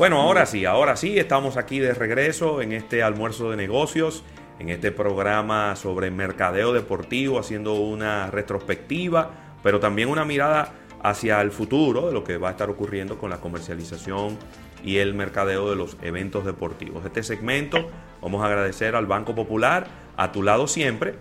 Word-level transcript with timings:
Bueno, 0.00 0.18
ahora 0.18 0.46
sí, 0.46 0.64
ahora 0.64 0.96
sí, 0.96 1.18
estamos 1.18 1.58
aquí 1.58 1.78
de 1.78 1.92
regreso 1.92 2.62
en 2.62 2.72
este 2.72 3.02
almuerzo 3.02 3.50
de 3.50 3.58
negocios, 3.58 4.24
en 4.58 4.70
este 4.70 4.92
programa 4.92 5.76
sobre 5.76 6.10
mercadeo 6.10 6.72
deportivo, 6.72 7.38
haciendo 7.38 7.74
una 7.74 8.30
retrospectiva, 8.30 9.30
pero 9.62 9.78
también 9.78 10.08
una 10.08 10.24
mirada 10.24 10.72
hacia 11.02 11.42
el 11.42 11.50
futuro 11.50 12.06
de 12.06 12.14
lo 12.14 12.24
que 12.24 12.38
va 12.38 12.48
a 12.48 12.52
estar 12.52 12.70
ocurriendo 12.70 13.18
con 13.18 13.28
la 13.28 13.42
comercialización 13.42 14.38
y 14.82 14.96
el 14.96 15.12
mercadeo 15.12 15.68
de 15.68 15.76
los 15.76 15.98
eventos 16.00 16.46
deportivos. 16.46 17.04
Este 17.04 17.22
segmento 17.22 17.90
vamos 18.22 18.42
a 18.42 18.46
agradecer 18.46 18.96
al 18.96 19.04
Banco 19.04 19.34
Popular, 19.34 19.86
a 20.16 20.32
tu 20.32 20.42
lado 20.42 20.66
siempre. 20.66 21.16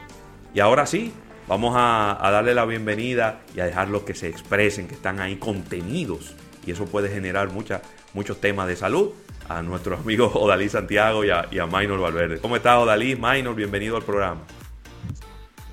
Y 0.53 0.61
ahora 0.61 0.85
sí, 0.85 1.11
vamos 1.49 1.73
a, 1.77 2.17
darle 2.31 2.53
la 2.53 2.63
bienvenida 2.63 3.41
y 3.53 3.59
a 3.59 3.65
dejarlos 3.65 4.03
que 4.03 4.13
se 4.13 4.29
expresen, 4.29 4.87
que 4.87 4.95
están 4.95 5.19
ahí 5.19 5.35
contenidos. 5.35 6.33
Y 6.65 6.71
eso 6.71 6.85
puede 6.85 7.09
generar 7.09 7.49
mucha, 7.49 7.81
muchos 8.13 8.39
temas 8.41 8.67
de 8.67 8.75
salud 8.75 9.11
a 9.47 9.61
nuestros 9.61 9.99
amigos 9.99 10.31
Odalí 10.35 10.69
Santiago 10.69 11.25
y 11.25 11.29
a, 11.29 11.47
y 11.51 11.59
Maynor 11.59 11.99
Valverde. 11.99 12.39
¿Cómo 12.39 12.55
estás, 12.55 12.77
Odalí? 12.77 13.15
Maynor, 13.15 13.55
bienvenido 13.55 13.97
al 13.97 14.03
programa. 14.03 14.41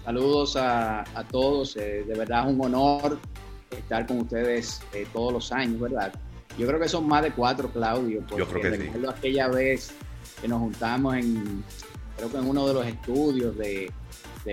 Saludos 0.04 0.56
a, 0.56 1.04
todos, 1.30 1.76
eh, 1.76 2.04
de 2.06 2.14
verdad 2.14 2.46
es 2.46 2.54
un 2.54 2.64
honor 2.64 3.18
estar 3.70 4.06
con 4.06 4.20
ustedes 4.20 4.80
eh, 4.94 5.04
todos 5.12 5.32
los 5.32 5.52
años, 5.52 5.80
¿verdad? 5.80 6.12
Yo 6.56 6.66
creo 6.66 6.78
que 6.78 6.88
son 6.88 7.08
más 7.08 7.22
de 7.22 7.32
cuatro, 7.32 7.68
Claudio. 7.70 8.24
Yo 8.36 8.46
creo 8.46 8.62
que 8.62 8.76
sí. 8.78 8.90
aquella 9.08 9.48
vez 9.48 9.90
que 10.40 10.46
nos 10.46 10.60
juntamos 10.60 11.16
en, 11.16 11.64
creo 12.16 12.30
que 12.30 12.38
en 12.38 12.48
uno 12.48 12.68
de 12.68 12.74
los 12.74 12.86
estudios 12.86 13.56
de, 13.58 13.90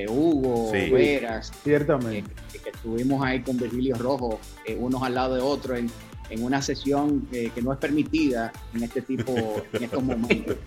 Hugo 0.09 0.71
Veras. 0.71 1.51
Ciertamente. 1.63 2.31
Eh, 2.53 2.59
que 2.63 2.69
estuvimos 2.71 3.23
ahí 3.23 3.43
con 3.43 3.57
Virgilio 3.57 3.95
Rojo, 3.95 4.39
unos 4.79 5.03
al 5.03 5.13
lado 5.13 5.35
de 5.35 5.41
otros, 5.41 5.77
en, 5.77 5.91
en 6.33 6.43
una 6.43 6.61
sesión 6.61 7.27
que 7.31 7.61
no 7.61 7.71
es 7.71 7.79
permitida 7.79 8.51
en 8.73 8.83
este 8.83 9.01
tipo, 9.01 9.63
en 9.71 9.83
estos 9.83 10.03
momentos, 10.03 10.57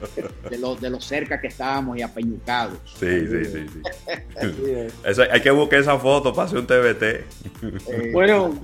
de 0.48 0.58
lo, 0.58 0.77
de 0.77 0.91
lo 0.91 1.00
cerca 1.00 1.41
que 1.41 1.48
estábamos 1.48 1.98
y 1.98 2.03
apeñucados. 2.03 2.78
Sí, 2.98 3.27
sí, 3.27 3.45
sí. 3.45 3.67
sí. 3.69 5.20
hay 5.31 5.41
que 5.41 5.50
buscar 5.50 5.81
esa 5.81 5.98
foto 5.98 6.33
para 6.33 6.47
hacer 6.47 6.58
un 6.58 6.67
TBT. 6.67 7.03
Eh, 7.03 8.11
bueno, 8.12 8.61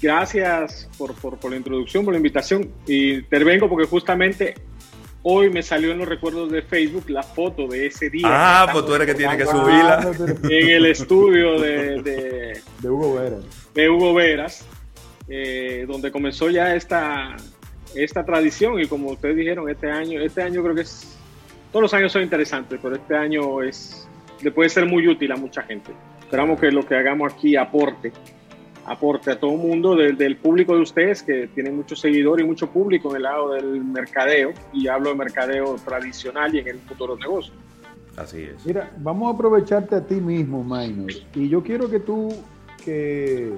gracias 0.00 0.88
por, 0.96 1.12
por, 1.14 1.38
por, 1.38 1.50
la 1.50 1.56
introducción, 1.56 2.04
por 2.04 2.14
la 2.14 2.18
invitación. 2.18 2.70
Y 2.86 3.14
intervengo 3.14 3.68
porque 3.68 3.86
justamente 3.86 4.54
hoy 5.22 5.50
me 5.50 5.62
salió 5.64 5.90
en 5.90 5.98
los 5.98 6.08
recuerdos 6.08 6.52
de 6.52 6.62
Facebook 6.62 7.10
la 7.10 7.24
foto 7.24 7.66
de 7.66 7.86
ese 7.86 8.10
día. 8.10 8.26
Ah, 8.28 8.68
pues 8.72 8.86
tú 8.86 8.94
eres 8.94 9.08
que 9.08 9.14
tiene 9.14 9.36
que 9.36 9.44
subirla. 9.44 10.12
En 10.44 10.68
el 10.68 10.86
estudio 10.86 11.58
de, 11.60 12.02
de, 12.02 12.60
de 12.80 12.90
Hugo 12.90 13.14
Veras. 13.14 13.44
De 13.74 13.90
Hugo 13.90 14.14
Veras 14.14 14.64
eh, 15.28 15.84
donde 15.86 16.10
comenzó 16.10 16.48
ya 16.48 16.74
esta, 16.74 17.36
esta 17.94 18.24
tradición 18.24 18.80
y 18.80 18.86
como 18.86 19.10
ustedes 19.10 19.36
dijeron, 19.36 19.68
este 19.68 19.90
año, 19.90 20.20
este 20.20 20.42
año 20.42 20.62
creo 20.62 20.74
que 20.74 20.82
es, 20.82 21.16
todos 21.70 21.82
los 21.82 21.94
años 21.94 22.12
son 22.12 22.22
interesantes, 22.22 22.78
pero 22.82 22.96
este 22.96 23.16
año 23.16 23.62
es, 23.62 24.08
le 24.40 24.50
puede 24.50 24.68
ser 24.70 24.86
muy 24.86 25.06
útil 25.06 25.30
a 25.32 25.36
mucha 25.36 25.62
gente. 25.62 25.92
Esperamos 26.20 26.60
que 26.60 26.70
lo 26.70 26.86
que 26.86 26.94
hagamos 26.94 27.32
aquí 27.32 27.56
aporte, 27.56 28.12
aporte 28.86 29.30
a 29.30 29.38
todo 29.38 29.52
el 29.52 29.58
mundo, 29.58 29.94
del, 29.96 30.36
público 30.36 30.74
de 30.74 30.82
ustedes, 30.82 31.22
que 31.22 31.48
tienen 31.48 31.76
muchos 31.76 32.00
seguidores 32.00 32.44
y 32.44 32.48
mucho 32.48 32.70
público 32.70 33.10
en 33.10 33.16
el 33.16 33.22
lado 33.22 33.52
del 33.52 33.84
mercadeo, 33.84 34.52
y 34.72 34.88
hablo 34.88 35.10
de 35.10 35.16
mercadeo 35.16 35.76
tradicional 35.84 36.54
y 36.54 36.60
en 36.60 36.68
el 36.68 36.78
futuro 36.80 37.16
de 37.16 37.22
negocios. 37.22 37.56
Así 38.16 38.42
es. 38.42 38.64
Mira, 38.66 38.90
vamos 38.98 39.30
a 39.30 39.34
aprovecharte 39.34 39.94
a 39.94 40.06
ti 40.06 40.16
mismo, 40.16 40.64
Minor, 40.64 41.10
y 41.34 41.48
yo 41.48 41.62
quiero 41.62 41.88
que 41.88 42.00
tú, 42.00 42.28
que 42.84 43.52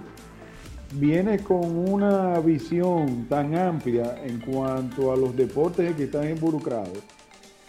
vienes 0.92 1.42
con 1.42 1.88
una 1.88 2.40
visión 2.40 3.26
tan 3.28 3.56
amplia 3.56 4.20
en 4.24 4.40
cuanto 4.40 5.12
a 5.12 5.16
los 5.16 5.36
deportes 5.36 5.90
en 5.90 5.96
que 5.96 6.04
están 6.04 6.28
involucrados 6.28 6.98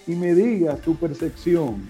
y 0.07 0.15
me 0.15 0.33
digas 0.33 0.81
tu 0.81 0.95
percepción 0.95 1.87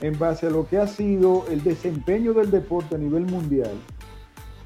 en 0.00 0.18
base 0.18 0.46
a 0.46 0.50
lo 0.50 0.66
que 0.68 0.78
ha 0.78 0.86
sido 0.86 1.46
el 1.48 1.62
desempeño 1.62 2.32
del 2.32 2.50
deporte 2.50 2.96
a 2.96 2.98
nivel 2.98 3.26
mundial 3.26 3.72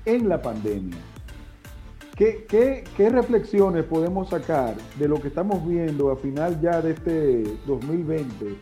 en 0.05 0.29
la 0.29 0.41
pandemia. 0.41 0.99
¿Qué, 2.17 2.47
qué 2.97 3.09
reflexiones 3.11 3.85
podemos 3.85 4.29
sacar 4.29 4.77
de 4.99 5.09
lo 5.09 5.21
que 5.21 5.29
estamos 5.29 5.67
viendo 5.67 6.11
a 6.11 6.17
final 6.17 6.61
ya 6.61 6.81
de 6.81 6.93
este 6.93 7.43
2020 7.67 8.57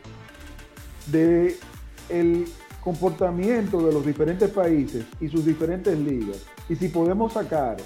de 1.10 1.56
el 2.08 2.46
comportamiento 2.82 3.84
de 3.84 3.92
los 3.92 4.06
diferentes 4.06 4.50
países 4.50 5.04
y 5.20 5.28
sus 5.28 5.44
diferentes 5.44 5.98
ligas 5.98 6.46
y 6.70 6.76
si 6.76 6.88
podemos 6.88 7.32
sacar 7.32 7.76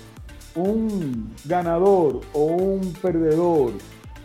un 0.54 1.34
ganador 1.46 2.20
o 2.34 2.44
un 2.44 2.92
perdedor 2.92 3.72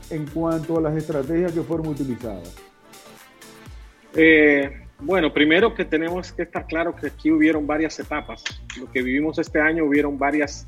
en 0.09 0.27
cuanto 0.27 0.77
a 0.77 0.81
las 0.81 0.97
estrategias 0.97 1.53
que 1.53 1.61
fueron 1.61 1.87
utilizadas? 1.87 2.55
Eh, 4.13 4.81
bueno, 4.99 5.31
primero 5.33 5.73
que 5.73 5.85
tenemos 5.85 6.33
que 6.33 6.41
estar 6.41 6.67
claro 6.67 6.93
que 6.93 7.07
aquí 7.07 7.31
hubieron 7.31 7.65
varias 7.65 7.97
etapas. 7.99 8.43
Lo 8.77 8.91
que 8.91 9.01
vivimos 9.01 9.39
este 9.39 9.61
año 9.61 9.85
hubieron 9.85 10.19
varias, 10.19 10.67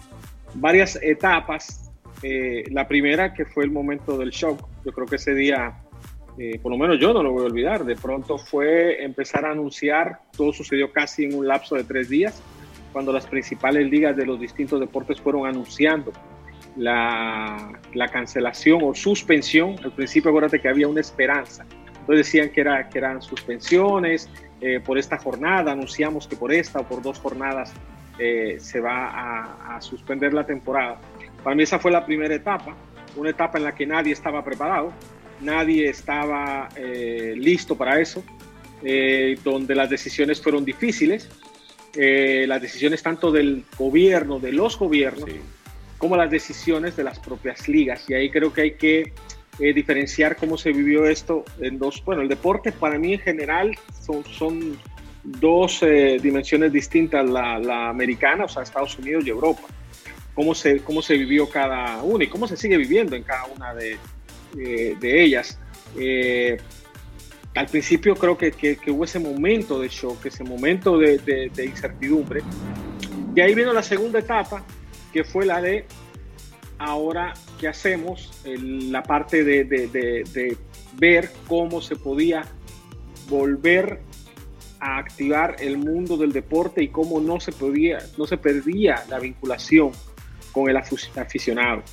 varias 0.54 0.98
etapas. 1.02 1.92
Eh, 2.24 2.64
la 2.72 2.88
primera 2.88 3.34
que 3.34 3.44
fue 3.44 3.66
el 3.66 3.72
momento 3.72 4.18
del 4.18 4.30
shock. 4.30 4.70
Yo 4.86 4.94
creo 4.94 5.06
que 5.06 5.18
ese 5.18 5.36
día, 5.36 5.84
eh, 6.38 6.60
por 6.60 6.72
lo 6.72 6.78
menos 6.78 6.98
yo 6.98 7.12
no 7.12 7.22
lo 7.22 7.34
voy 7.34 7.44
a 7.44 7.48
olvidar, 7.48 7.84
de 7.84 7.98
pronto 7.98 8.38
fue 8.38 9.04
empezar 9.04 9.44
a 9.44 9.52
anunciar, 9.52 10.22
todo 10.38 10.54
sucedió 10.54 10.94
casi 10.94 11.26
en 11.26 11.36
un 11.36 11.46
lapso 11.46 11.76
de 11.76 11.84
tres 11.84 12.08
días 12.08 12.42
cuando 12.92 13.12
las 13.14 13.26
principales 13.26 13.90
ligas 13.90 14.16
de 14.16 14.26
los 14.26 14.40
distintos 14.40 14.80
deportes 14.80 15.20
fueron 15.20 15.46
anunciando 15.46 16.12
la, 16.76 17.80
la 17.94 18.08
cancelación 18.08 18.82
o 18.84 18.94
suspensión. 18.94 19.76
Al 19.84 19.92
principio, 19.92 20.30
acuérdate 20.30 20.60
que 20.60 20.70
había 20.70 20.88
una 20.88 21.02
esperanza. 21.02 21.66
Entonces 22.02 22.26
decían 22.26 22.50
que, 22.50 22.62
era, 22.62 22.90
que 22.90 22.98
eran 22.98 23.22
suspensiones 23.22 24.30
eh, 24.60 24.80
por 24.80 24.98
esta 24.98 25.18
jornada, 25.18 25.72
anunciamos 25.72 26.28
que 26.28 26.36
por 26.36 26.52
esta 26.52 26.80
o 26.80 26.84
por 26.84 27.02
dos 27.02 27.20
jornadas 27.20 27.74
eh, 28.18 28.58
se 28.60 28.80
va 28.80 29.08
a, 29.08 29.76
a, 29.76 29.82
suspender 29.82 30.34
la 30.34 30.46
temporada. 30.46 31.00
Para 31.44 31.56
mí 31.56 31.64
esa 31.64 31.80
fue 31.80 31.92
la 31.92 32.06
primera 32.06 32.34
etapa, 32.34 32.76
una 33.16 33.30
etapa 33.30 33.58
en 33.58 33.64
la 33.64 33.74
que 33.74 33.86
nadie 33.86 34.14
estaba 34.14 34.44
preparado, 34.44 34.92
nadie 35.42 35.90
estaba 35.90 36.70
eh, 36.76 37.34
listo 37.38 37.76
para 37.76 38.00
eso, 38.00 38.24
donde 39.44 39.76
las 39.76 39.92
decisiones 39.92 40.42
fueron 40.42 40.66
difíciles, 40.66 41.30
eh, 41.96 42.46
las 42.48 42.62
decisiones 42.62 43.04
tanto 43.04 43.32
del 43.32 43.66
gobierno, 43.78 44.40
de 44.40 44.52
los 44.52 44.78
gobiernos, 44.78 45.30
como 45.98 46.16
las 46.16 46.32
decisiones 46.32 46.96
de 46.96 47.04
las 47.04 47.20
propias 47.20 47.68
ligas. 47.68 48.10
Y 48.10 48.14
ahí 48.14 48.30
creo 48.30 48.54
que 48.54 48.62
hay 48.62 48.72
que 48.76 49.14
eh, 49.60 49.74
diferenciar 49.74 50.38
cómo 50.38 50.58
se 50.58 50.72
vivió 50.72 51.06
esto 51.06 51.44
en 51.60 51.78
dos. 51.78 52.04
Bueno, 52.06 52.22
el 52.22 52.30
deporte 52.30 52.72
para 52.72 52.98
mí 52.98 53.14
en 53.14 53.20
general 53.20 53.78
son, 54.06 54.24
son 54.26 54.78
dos 55.24 55.84
eh, 55.84 56.18
dimensiones 56.22 56.72
distintas, 56.72 57.30
la, 57.30 57.60
la, 57.60 57.90
americana, 57.90 58.46
o 58.46 58.48
sea, 58.48 58.64
Estados 58.64 58.98
Unidos 58.98 59.26
y 59.26 59.30
Europa. 59.30 59.68
Cómo 60.34 60.56
se, 60.56 60.80
cómo 60.80 61.02
se 61.02 61.16
vivió 61.16 61.50
cada 61.50 62.02
una 62.04 62.24
y 62.24 62.28
cómo 62.28 62.48
se 62.48 62.56
sigue 62.56 62.78
viviendo 62.78 63.16
en 63.16 63.24
cada 63.24 63.46
una 63.46 63.74
de, 63.74 63.98
de 64.56 65.24
ellas 65.24 65.60
al 67.56 67.68
principio 67.68 68.16
creo 68.16 68.38
que, 68.38 68.52
que, 68.52 68.92
hubo 68.92 69.04
ese 69.04 69.20
momento 69.20 69.80
de 69.80 69.90
shock, 69.90 70.26
ese 70.26 70.44
momento 70.44 70.98
de, 70.98 71.52
incertidumbre. 71.66 72.42
Y 73.36 73.42
ahí 73.42 73.54
vino 73.54 73.74
la 73.74 73.84
segunda 73.84 74.20
etapa, 74.20 74.64
que 75.12 75.24
fue 75.24 75.46
la 75.46 75.62
de 75.62 75.86
ahora 76.78 77.34
qué 77.60 77.68
hacemos, 77.68 78.32
la 78.46 79.04
parte 79.04 79.44
de, 79.44 79.66
de, 79.66 80.58
ver 80.98 81.32
cómo 81.48 81.82
se 81.82 81.96
podía 81.96 82.44
volver 83.30 84.00
a 84.80 84.98
activar 84.98 85.58
el 85.60 85.78
mundo 85.78 86.18
del 86.18 86.32
deporte 86.32 86.84
y 86.84 86.88
cómo 86.88 87.20
no 87.20 87.40
se 87.40 87.52
podía, 87.52 88.00
no 88.18 88.26
se 88.26 88.38
perdía 88.38 89.04
la 89.10 89.20
vinculación 89.20 89.92
con 90.52 90.70
el 90.70 90.78
aficionado. 90.78 91.84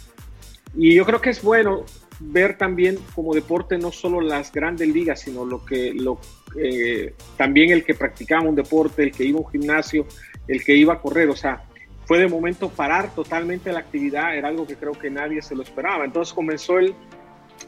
Y 0.76 0.94
yo 0.94 1.04
creo 1.04 1.20
que 1.20 1.30
es 1.30 1.42
bueno 1.42 1.84
ver 2.20 2.56
también 2.56 2.98
como 3.14 3.34
deporte 3.34 3.78
no 3.78 3.92
solo 3.92 4.20
las 4.20 4.52
grandes 4.52 4.88
ligas, 4.88 5.20
sino 5.20 5.44
lo 5.44 5.64
que 5.64 5.92
lo, 5.94 6.18
eh, 6.56 7.14
también 7.36 7.70
el 7.70 7.84
que 7.84 7.94
practicaba 7.94 8.48
un 8.48 8.54
deporte, 8.54 9.02
el 9.02 9.12
que 9.12 9.24
iba 9.24 9.38
a 9.38 9.42
un 9.42 9.50
gimnasio, 9.50 10.06
el 10.46 10.64
que 10.64 10.74
iba 10.74 10.94
a 10.94 11.00
correr, 11.00 11.28
o 11.28 11.36
sea, 11.36 11.62
fue 12.06 12.18
de 12.18 12.26
momento 12.26 12.70
parar 12.70 13.14
totalmente 13.14 13.70
la 13.72 13.80
actividad, 13.80 14.36
era 14.36 14.48
algo 14.48 14.66
que 14.66 14.76
creo 14.76 14.92
que 14.92 15.10
nadie 15.10 15.42
se 15.42 15.54
lo 15.54 15.62
esperaba. 15.62 16.04
Entonces 16.04 16.32
comenzó 16.32 16.78
el 16.78 16.94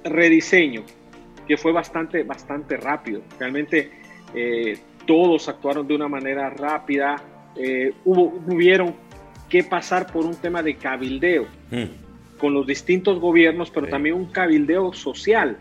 rediseño, 0.02 0.82
que 1.46 1.56
fue 1.56 1.72
bastante, 1.72 2.22
bastante 2.22 2.76
rápido. 2.76 3.22
Realmente 3.38 3.90
eh, 4.34 4.78
todos 5.06 5.48
actuaron 5.48 5.86
de 5.86 5.94
una 5.94 6.08
manera 6.08 6.48
rápida, 6.48 7.16
eh, 7.54 7.92
hubo, 8.04 8.32
hubieron 8.46 8.94
que 9.48 9.62
pasar 9.62 10.10
por 10.10 10.24
un 10.24 10.36
tema 10.36 10.62
de 10.62 10.76
cabildeo. 10.76 11.46
Hmm 11.70 12.09
con 12.40 12.54
los 12.54 12.66
distintos 12.66 13.20
gobiernos, 13.20 13.70
pero 13.70 13.86
también 13.86 14.14
un 14.14 14.26
cabildeo 14.26 14.92
social. 14.92 15.58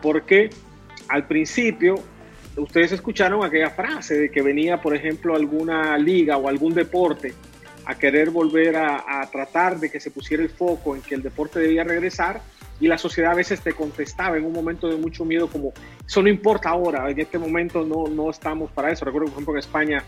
porque 0.00 0.50
al 1.08 1.26
principio 1.26 1.96
ustedes 2.56 2.92
escucharon 2.92 3.44
aquella 3.44 3.70
frase 3.70 4.18
de 4.18 4.30
que 4.30 4.42
venía, 4.42 4.80
por 4.80 4.96
ejemplo, 4.96 5.36
alguna 5.36 5.98
liga 5.98 6.36
o 6.36 6.48
algún 6.48 6.74
deporte 6.74 7.34
a 7.84 7.96
querer 7.96 8.30
volver 8.30 8.76
a, 8.76 9.20
a, 9.20 9.30
tratar 9.30 9.78
de 9.78 9.90
que 9.90 10.00
se 10.00 10.10
pusiera 10.10 10.42
el 10.42 10.48
foco 10.48 10.96
en 10.96 11.02
que 11.02 11.14
el 11.14 11.22
deporte 11.22 11.60
debía 11.60 11.84
regresar 11.84 12.40
y 12.80 12.88
la 12.88 12.98
sociedad 12.98 13.32
a 13.32 13.34
veces 13.34 13.60
te 13.60 13.72
contestaba 13.72 14.36
en 14.36 14.44
un 14.44 14.52
momento 14.52 14.88
de 14.88 14.96
mucho 14.96 15.24
miedo 15.24 15.48
como, 15.48 15.72
eso 16.04 16.22
no 16.22 16.28
importa 16.28 16.70
ahora, 16.70 17.10
en 17.10 17.18
este 17.18 17.38
momento 17.38 17.84
no, 17.84 18.06
no 18.08 18.30
estamos 18.30 18.70
para 18.72 18.90
eso. 18.90 19.04
Recuerdo, 19.04 19.26
por 19.26 19.34
ejemplo, 19.34 19.54
que 19.54 19.60
España 19.60 20.04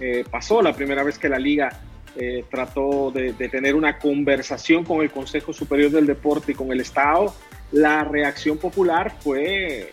eh, 0.00 0.24
pasó 0.30 0.62
la 0.62 0.72
primera 0.72 1.02
vez 1.02 1.18
que 1.18 1.28
la 1.28 1.38
liga 1.38 1.80
eh, 2.16 2.44
trató 2.50 3.10
de, 3.10 3.32
de, 3.32 3.48
tener 3.48 3.74
una 3.74 3.98
conversación 3.98 4.84
con 4.84 5.02
el 5.02 5.10
Consejo 5.10 5.52
Superior 5.52 5.90
del 5.90 6.06
Deporte 6.06 6.52
y 6.52 6.54
con 6.54 6.72
el 6.72 6.80
Estado, 6.80 7.34
la 7.72 8.04
reacción 8.04 8.58
popular 8.58 9.14
fue, 9.20 9.92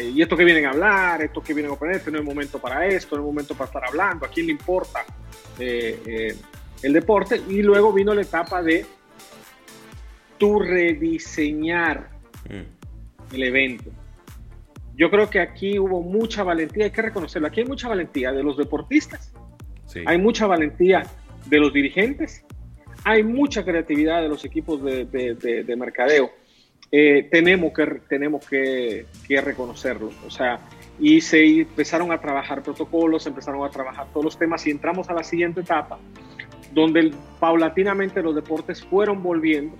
y 0.00 0.22
esto 0.22 0.36
que 0.36 0.44
vienen 0.44 0.66
a 0.66 0.70
hablar, 0.70 1.22
esto 1.22 1.42
que 1.42 1.52
vienen 1.52 1.72
a 1.72 1.76
poner, 1.76 1.96
este 1.96 2.10
no 2.10 2.18
es 2.18 2.24
momento 2.24 2.58
para 2.60 2.86
esto, 2.86 3.16
no 3.16 3.22
es 3.22 3.26
momento 3.26 3.54
para 3.54 3.66
estar 3.66 3.84
hablando, 3.84 4.26
a 4.26 4.28
quién 4.28 4.46
le 4.46 4.52
importa 4.52 5.04
eh, 5.58 6.36
el 6.82 6.92
deporte. 6.92 7.40
Y 7.48 7.62
luego 7.62 7.92
vino 7.92 8.14
la 8.14 8.22
etapa 8.22 8.62
de 8.62 8.86
tú 10.38 10.60
rediseñar 10.60 12.10
mm. 12.48 13.34
el 13.34 13.42
evento. 13.42 13.90
Yo 14.94 15.10
creo 15.10 15.28
que 15.28 15.40
aquí 15.40 15.78
hubo 15.78 16.02
mucha 16.02 16.44
valentía, 16.44 16.84
hay 16.84 16.90
que 16.92 17.02
reconocerlo, 17.02 17.48
aquí 17.48 17.60
hay 17.60 17.66
mucha 17.66 17.88
valentía 17.88 18.30
de 18.30 18.42
los 18.42 18.56
deportistas, 18.56 19.32
sí. 19.86 20.04
hay 20.06 20.18
mucha 20.18 20.46
valentía 20.46 21.02
de 21.46 21.58
los 21.58 21.72
dirigentes, 21.72 22.44
hay 23.04 23.22
mucha 23.22 23.64
creatividad 23.64 24.22
de 24.22 24.28
los 24.28 24.44
equipos 24.44 24.82
de, 24.82 25.04
de, 25.04 25.34
de, 25.34 25.64
de 25.64 25.76
mercadeo. 25.76 26.30
Eh, 26.90 27.28
tenemos 27.30 27.72
que, 27.72 27.86
tenemos 28.08 28.46
que, 28.46 29.06
reconocerlo. 29.28 30.10
O 30.26 30.30
sea, 30.30 30.60
y 31.00 31.20
se 31.22 31.42
empezaron 31.60 32.12
a 32.12 32.20
trabajar 32.20 32.62
protocolos, 32.62 33.26
empezaron 33.26 33.64
a 33.64 33.70
trabajar 33.70 34.08
todos 34.12 34.24
los 34.24 34.38
temas 34.38 34.66
y 34.66 34.70
entramos 34.70 35.08
a 35.08 35.14
la 35.14 35.24
siguiente 35.24 35.62
etapa, 35.62 35.98
donde 36.72 37.12
paulatinamente 37.40 38.22
los 38.22 38.34
deportes 38.34 38.82
fueron 38.82 39.22
volviendo 39.22 39.74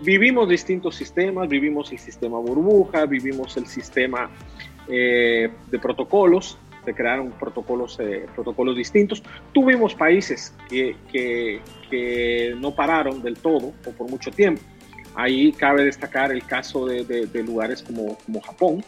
vivimos 0.00 0.48
distintos 0.48 0.94
sistemas, 0.94 1.48
vivimos 1.48 1.90
el 1.92 1.98
sistema 1.98 2.38
burbuja, 2.38 3.06
vivimos 3.06 3.56
el 3.56 3.66
sistema 3.66 4.30
eh, 4.88 5.50
de 5.70 5.78
protocolos, 5.78 6.58
se 6.86 6.94
crearon 6.94 7.32
protocolos, 7.32 7.98
eh, 8.00 8.26
protocolos 8.34 8.76
distintos. 8.76 9.22
Tuvimos 9.52 9.94
países 9.94 10.54
que, 10.70 10.96
que, 11.12 11.60
que, 11.90 12.54
no 12.58 12.74
pararon 12.74 13.22
del 13.22 13.36
todo 13.36 13.72
o 13.84 13.90
por 13.90 14.08
mucho 14.08 14.30
tiempo. 14.30 14.62
Ahí 15.14 15.52
cabe 15.52 15.84
destacar 15.84 16.30
el 16.30 16.44
caso 16.44 16.86
de, 16.86 17.04
de, 17.04 17.26
de 17.26 17.42
lugares 17.42 17.82
como, 17.82 18.16
como 18.24 18.40
Japón. 18.40 18.84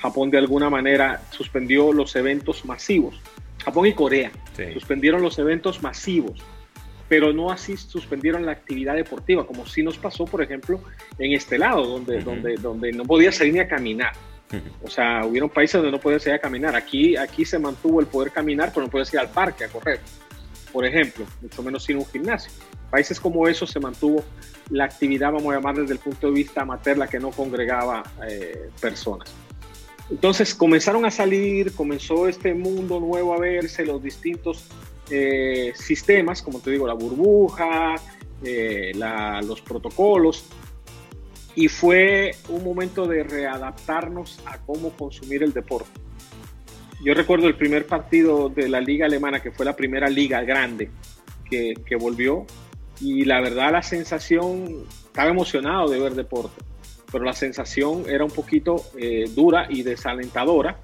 Japón 0.00 0.30
de 0.30 0.38
alguna 0.38 0.70
manera 0.70 1.22
suspendió 1.30 1.92
los 1.92 2.16
eventos 2.16 2.64
masivos. 2.64 3.20
Japón 3.62 3.86
y 3.86 3.92
Corea 3.92 4.32
sí. 4.56 4.72
suspendieron 4.72 5.22
los 5.22 5.38
eventos 5.38 5.82
masivos 5.82 6.42
pero 7.06 7.34
no 7.34 7.50
así 7.50 7.76
suspendieron 7.76 8.46
la 8.46 8.52
actividad 8.52 8.94
deportiva, 8.94 9.46
como 9.46 9.66
sí 9.66 9.82
nos 9.82 9.98
pasó, 9.98 10.24
por 10.24 10.42
ejemplo, 10.42 10.80
en 11.18 11.32
este 11.32 11.58
lado, 11.58 11.86
donde, 11.86 12.16
uh 12.16 12.20
-huh. 12.20 12.24
donde, 12.24 12.54
donde 12.54 12.92
no 12.92 13.04
podía 13.04 13.30
salir 13.30 13.52
ni 13.52 13.60
a 13.60 13.68
caminar. 13.68 14.14
O 14.82 14.88
sea, 14.88 15.24
hubieron 15.24 15.48
países 15.50 15.74
donde 15.74 15.90
no 15.90 16.00
podía 16.00 16.18
salir 16.18 16.34
a 16.36 16.40
caminar. 16.40 16.76
Aquí, 16.76 17.16
aquí 17.16 17.44
se 17.44 17.58
mantuvo 17.58 18.00
el 18.00 18.06
poder 18.06 18.30
caminar, 18.32 18.70
pero 18.72 18.86
no 18.86 18.90
podía 18.90 19.06
ir 19.12 19.18
al 19.18 19.30
parque 19.30 19.64
a 19.64 19.68
correr, 19.68 20.00
por 20.72 20.84
ejemplo, 20.84 21.24
mucho 21.40 21.62
menos 21.62 21.84
sin 21.84 21.96
un 21.96 22.06
gimnasio. 22.06 22.50
Países 22.90 23.18
como 23.18 23.46
esos 23.48 23.70
se 23.70 23.80
mantuvo 23.80 24.24
la 24.70 24.84
actividad, 24.84 25.32
vamos 25.32 25.52
a 25.52 25.56
llamar 25.56 25.76
desde 25.76 25.94
el 25.94 25.98
punto 25.98 26.28
de 26.28 26.32
vista 26.32 26.62
amateur, 26.62 26.96
la 26.96 27.06
que 27.06 27.18
no 27.18 27.30
congregaba 27.30 28.02
eh, 28.28 28.70
personas. 28.80 29.32
Entonces 30.10 30.54
comenzaron 30.54 31.04
a 31.04 31.10
salir, 31.10 31.72
comenzó 31.72 32.28
este 32.28 32.54
mundo 32.54 33.00
nuevo 33.00 33.34
a 33.34 33.38
verse, 33.38 33.84
los 33.86 34.02
distintos 34.02 34.64
eh, 35.10 35.72
sistemas, 35.74 36.42
como 36.42 36.60
te 36.60 36.70
digo, 36.70 36.86
la 36.86 36.94
burbuja, 36.94 37.94
eh, 38.42 38.92
la, 38.94 39.40
los 39.42 39.60
protocolos, 39.60 40.44
y 41.56 41.68
fue 41.68 42.32
un 42.48 42.64
momento 42.64 43.06
de 43.06 43.22
readaptarnos 43.22 44.40
a 44.46 44.58
cómo 44.58 44.90
consumir 44.90 45.42
el 45.42 45.52
deporte. 45.52 46.00
Yo 47.04 47.14
recuerdo 47.14 47.46
el 47.46 47.56
primer 47.56 47.86
partido 47.86 48.48
de 48.48 48.68
la 48.68 48.80
liga 48.80 49.06
alemana, 49.06 49.40
que 49.40 49.50
fue 49.50 49.66
la 49.66 49.76
primera 49.76 50.08
liga 50.08 50.42
grande 50.42 50.90
que, 51.48 51.74
que 51.86 51.96
volvió, 51.96 52.46
y 53.00 53.24
la 53.24 53.40
verdad 53.40 53.72
la 53.72 53.82
sensación, 53.82 54.84
estaba 55.04 55.30
emocionado 55.30 55.88
de 55.88 55.98
ver 55.98 56.14
deporte, 56.14 56.62
pero 57.12 57.24
la 57.24 57.32
sensación 57.32 58.04
era 58.08 58.24
un 58.24 58.30
poquito 58.30 58.76
eh, 58.98 59.24
dura 59.34 59.66
y 59.68 59.82
desalentadora 59.82 60.80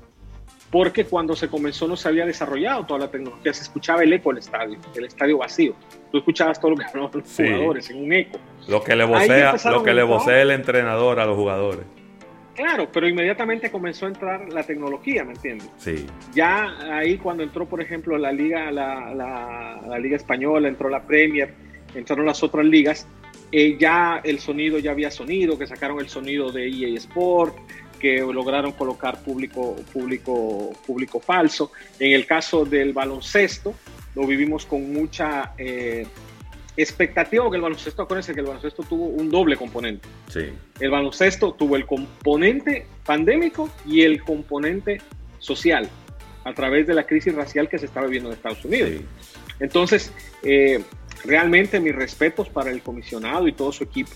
porque 0.71 1.05
cuando 1.05 1.35
se 1.35 1.49
comenzó 1.49 1.89
no 1.89 1.97
se 1.97 2.09
había 2.09 2.25
desarrollado 2.25 2.87
toda 2.87 3.01
la 3.01 3.11
tecnología, 3.11 3.53
se 3.53 3.63
escuchaba 3.63 4.03
el 4.03 4.13
eco 4.13 4.31
del 4.31 4.39
estadio, 4.39 4.79
el 4.95 5.05
estadio 5.05 5.39
vacío. 5.39 5.75
Tú 6.13 6.19
escuchabas 6.19 6.61
todo 6.61 6.73
lo 6.73 6.77
que 6.77 6.85
hablaban 6.85 7.11
los 7.13 7.29
sí. 7.29 7.45
jugadores 7.45 7.91
en 7.91 8.05
un 8.05 8.13
eco. 8.13 8.39
Lo 8.69 8.83
que 8.83 8.95
le 8.95 9.05
vocea, 9.05 9.57
lo 9.65 9.83
que 9.83 9.95
le 9.95 10.03
vocea 10.03 10.43
el 10.43 10.53
entrenador 10.53 11.19
a 11.19 11.27
los 11.27 11.37
jugadores. 11.37 11.85
Claro, 12.55 12.89
pero 12.93 13.09
inmediatamente 13.09 13.71
comenzó 13.71 14.07
a 14.07 14.09
entrar 14.09 14.53
la 14.53 14.63
tecnología, 14.63 15.25
¿me 15.25 15.33
entiendes? 15.33 15.71
Sí. 15.79 16.07
Ya 16.35 16.97
ahí 16.97 17.17
cuando 17.17 17.43
entró, 17.43 17.67
por 17.67 17.81
ejemplo, 17.81 18.19
la 18.19 18.33
liga, 18.33 18.71
la, 18.71 19.15
la, 19.15 19.81
la 19.89 19.99
liga 19.99 20.17
española, 20.17 20.69
entró 20.69 20.89
la 20.89 21.03
Premier, 21.03 21.55
entraron 21.95 22.27
las 22.27 22.43
otras 22.43 22.67
ligas, 22.67 23.07
eh, 23.53 23.77
ya 23.79 24.21
el 24.23 24.39
sonido 24.39 24.79
ya 24.79 24.93
había 24.93 25.11
sonido, 25.11 25.59
que 25.59 25.67
sacaron 25.67 25.99
el 26.01 26.09
sonido 26.09 26.53
de 26.53 26.69
EA 26.69 26.97
Sport, 26.99 27.57
que 28.01 28.19
lograron 28.19 28.73
colocar 28.73 29.23
público, 29.23 29.77
público, 29.93 30.73
público 30.87 31.21
falso. 31.21 31.71
En 31.99 32.13
el 32.13 32.27
caso 32.27 32.65
del 32.65 32.93
baloncesto, 32.93 33.75
lo 34.17 34.27
vivimos 34.27 34.67
con 34.67 34.93
mucha 34.93 35.53
eh, 35.57 36.07
expectativa, 36.77 37.45
porque 37.45 37.57
el 37.57 37.63
baloncesto, 37.63 38.03
acuérdense 38.03 38.35
que 38.35 38.41
el 38.41 38.47
baloncesto 38.47 38.83
tuvo 38.83 39.07
un 39.07 39.31
doble 39.31 39.57
componente. 39.57 40.09
Sí. 40.29 40.47
El 40.81 40.91
baloncesto 40.91 41.53
tuvo 41.53 41.77
el 41.77 41.87
componente 41.87 42.87
pandémico 43.05 43.69
y 43.87 44.03
el 44.03 44.23
componente 44.25 45.01
social, 45.39 45.89
a 46.45 46.53
través 46.55 46.87
de 46.87 46.95
la 46.95 47.07
crisis 47.07 47.35
racial 47.35 47.69
que 47.69 47.79
se 47.79 47.87
estaba 47.87 48.07
viviendo 48.07 48.31
en 48.31 48.37
Estados 48.37 48.65
Unidos. 48.65 48.91
Sí. 48.91 49.05
Entonces, 49.61 50.13
eh, 50.43 50.83
realmente 51.25 51.79
mis 51.81 51.95
respetos 51.95 52.49
para 52.49 52.71
el 52.71 52.83
comisionado 52.83 53.47
y 53.47 53.53
todo 53.53 53.71
su 53.73 53.85
equipo 53.85 54.11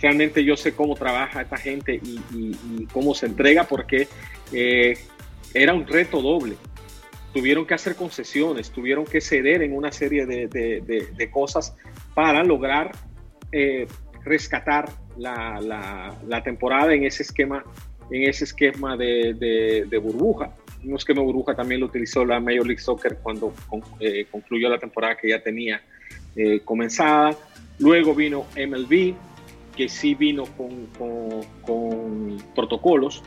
realmente 0.00 0.44
yo 0.44 0.56
sé 0.56 0.74
cómo 0.74 0.94
trabaja 0.94 1.42
esta 1.42 1.56
gente 1.56 2.00
y, 2.02 2.86
cómo 2.92 3.14
se 3.14 3.26
entrega 3.26 3.64
porque 3.64 4.08
eh, 4.52 4.98
era 5.54 5.74
un 5.74 5.86
reto 5.86 6.22
doble. 6.22 6.54
Tuvieron 7.32 7.66
que 7.66 7.74
hacer 7.74 7.94
concesiones, 7.94 8.70
tuvieron 8.70 9.04
que 9.04 9.20
ceder 9.20 9.62
en 9.62 9.76
una 9.76 9.92
serie 9.92 10.26
de, 10.26 11.30
cosas 11.30 11.74
para 12.14 12.42
lograr 12.42 12.92
eh, 13.52 13.86
rescatar 14.24 14.90
la, 15.16 16.42
temporada 16.42 16.94
en 16.94 17.04
ese 17.04 17.22
esquema, 17.22 17.64
en 18.10 18.28
ese 18.28 18.44
esquema 18.44 18.96
de, 18.96 20.00
burbuja. 20.02 20.54
Un 20.84 20.96
esquema 20.96 21.20
de 21.20 21.26
burbuja 21.26 21.54
también 21.54 21.80
lo 21.80 21.86
utilizó 21.86 22.24
la 22.24 22.40
Major 22.40 22.66
League 22.66 22.80
Soccer 22.80 23.18
cuando 23.22 23.52
eh, 24.00 24.26
concluyó 24.30 24.68
la 24.68 24.78
temporada 24.78 25.16
que 25.16 25.28
ya 25.28 25.42
tenía 25.42 25.82
comenzada. 26.64 27.36
Luego 27.80 28.14
vino 28.14 28.46
MLB, 28.56 29.14
que 29.78 29.88
sí 29.88 30.16
vino 30.16 30.42
con, 30.56 32.36
protocolos, 32.56 33.22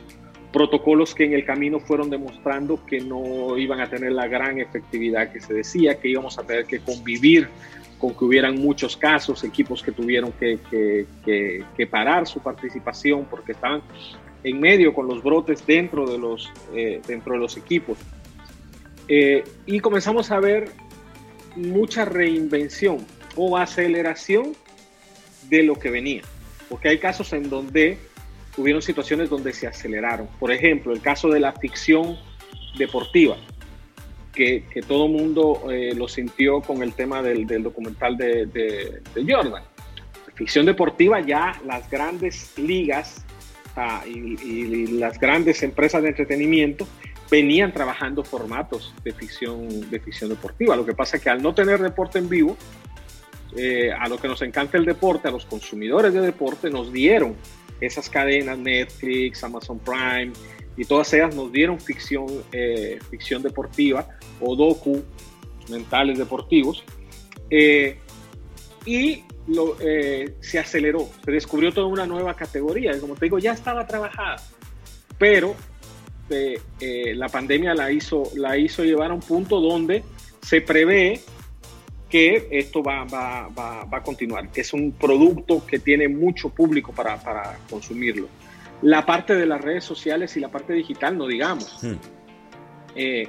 protocolos 0.52 1.14
que 1.14 1.24
en 1.24 1.32
el 1.32 1.46
camino 1.46 1.80
fueron 1.80 2.10
demostrando 2.10 2.84
que 2.84 3.00
no 3.00 3.56
iban 3.56 3.80
a 3.80 3.88
tener 3.88 4.12
la 4.12 4.28
gran 4.28 4.60
efectividad 4.60 5.32
que 5.32 5.40
se 5.40 5.54
decía, 5.54 5.98
que 5.98 6.08
íbamos 6.08 6.38
a 6.38 6.42
tener 6.42 6.66
que 6.66 6.80
convivir 6.80 7.48
con 7.98 8.14
que 8.14 8.26
hubieran 8.26 8.60
muchos 8.60 8.98
casos, 8.98 9.44
equipos 9.44 9.82
que 9.82 9.92
tuvieron 9.92 10.30
que, 10.32 11.86
parar 11.90 12.26
su 12.26 12.40
participación 12.40 13.24
porque 13.30 13.52
estaban 13.52 13.80
en 14.44 14.60
medio 14.60 14.92
con 14.92 15.08
los 15.08 15.22
brotes 15.22 15.66
dentro 15.66 16.06
de 16.06 16.18
los, 16.18 16.52
eh, 16.74 17.00
dentro 17.06 17.32
de 17.32 17.38
los 17.38 17.56
equipos. 17.56 17.96
Eh, 19.08 19.42
y 19.64 19.80
comenzamos 19.80 20.30
a 20.30 20.38
ver 20.38 20.68
mucha 21.56 22.04
reinvención 22.04 22.98
o 23.36 23.56
aceleración 23.56 24.52
de 25.48 25.62
lo 25.62 25.76
que 25.76 25.90
venía 25.90 26.20
porque 26.72 26.88
hay 26.88 26.96
casos 26.96 27.34
en 27.34 27.50
donde 27.50 27.98
hubieron 28.56 28.80
situaciones 28.80 29.28
donde 29.28 29.52
se 29.52 29.66
aceleraron. 29.66 30.26
Por 30.40 30.50
ejemplo, 30.50 30.94
el 30.94 31.02
caso 31.02 31.28
de 31.28 31.38
la 31.38 31.52
ficción 31.52 32.16
deportiva, 32.78 33.36
que, 34.32 34.64
que 34.72 34.80
todo 34.80 35.06
mundo 35.06 35.64
eh, 35.70 35.92
lo 35.94 36.08
sintió 36.08 36.62
con 36.62 36.82
el 36.82 36.94
tema 36.94 37.20
del, 37.20 37.46
del 37.46 37.62
documental 37.62 38.16
de, 38.16 38.46
de, 38.46 39.02
de, 39.14 39.34
Jordan. 39.34 39.62
Ficción 40.34 40.64
deportiva 40.64 41.20
ya 41.20 41.60
las 41.66 41.90
grandes 41.90 42.56
ligas 42.56 43.22
ah, 43.76 44.02
y, 44.06 44.40
y, 44.42 44.86
las 44.98 45.20
grandes 45.20 45.62
empresas 45.62 46.00
de 46.02 46.08
entretenimiento 46.08 46.88
venían 47.30 47.70
trabajando 47.74 48.24
formatos 48.24 48.94
de 49.04 49.12
ficción, 49.12 49.90
de 49.90 50.00
ficción 50.00 50.30
deportiva. 50.30 50.74
Lo 50.74 50.86
que 50.86 50.94
pasa 50.94 51.18
es 51.18 51.22
que 51.22 51.28
al 51.28 51.42
no 51.42 51.54
tener 51.54 51.82
deporte 51.82 52.18
en 52.18 52.30
vivo, 52.30 52.56
eh, 53.56 53.92
a 53.92 54.08
lo 54.08 54.16
que 54.16 54.28
nos 54.28 54.40
encanta 54.42 54.78
el 54.78 54.84
deporte, 54.84 55.28
a 55.28 55.30
los 55.30 55.44
consumidores 55.44 56.14
de 56.14 56.20
deporte, 56.20 56.70
nos 56.70 56.92
dieron 56.92 57.36
esas 57.80 58.08
cadenas, 58.08 58.58
Netflix, 58.58 59.44
Amazon 59.44 59.78
Prime, 59.78 60.32
y 60.76 60.84
todas 60.84 61.12
ellas 61.12 61.34
nos 61.34 61.52
dieron 61.52 61.78
ficción, 61.78 62.26
eh, 62.52 62.98
ficción 63.10 63.42
deportiva 63.42 64.08
o 64.40 64.56
docu 64.56 65.02
mentales 65.68 66.18
deportivos. 66.18 66.82
Eh, 67.50 67.98
y 68.86 69.24
se 70.40 70.58
aceleró, 70.58 71.08
se 71.24 71.30
descubrió 71.32 71.72
toda 71.72 71.88
una 71.88 72.06
nueva 72.06 72.34
categoría. 72.34 72.98
Como 73.00 73.16
te 73.16 73.26
digo, 73.26 73.38
ya 73.38 73.52
estaba 73.52 73.86
trabajada, 73.86 74.36
pero 75.18 75.54
la 77.14 77.28
pandemia 77.28 77.74
la 77.74 77.92
hizo, 77.92 78.22
la 78.36 78.56
hizo 78.56 78.84
llevar 78.84 79.10
a 79.10 79.14
un 79.14 79.20
punto 79.20 79.60
donde 79.60 80.02
se 80.40 80.60
prevé 80.60 81.20
que 82.12 82.46
esto 82.50 82.82
va, 82.82 83.04
va, 83.04 83.48
va, 83.48 83.84
va 83.86 83.98
a 83.98 84.02
continuar, 84.02 84.46
es 84.54 84.74
un 84.74 84.92
producto 84.92 85.66
que 85.66 85.78
tiene 85.78 86.08
mucho 86.08 86.50
público 86.50 86.92
para, 86.92 87.16
para, 87.16 87.56
consumirlo. 87.70 88.28
La 88.82 89.06
parte 89.06 89.34
de 89.34 89.46
las 89.46 89.58
redes 89.58 89.82
sociales 89.82 90.36
y 90.36 90.40
la 90.40 90.48
parte 90.48 90.74
digital, 90.74 91.16
no 91.16 91.26
digamos. 91.26 91.82
Hmm. 91.82 91.94
Eh, 92.94 93.26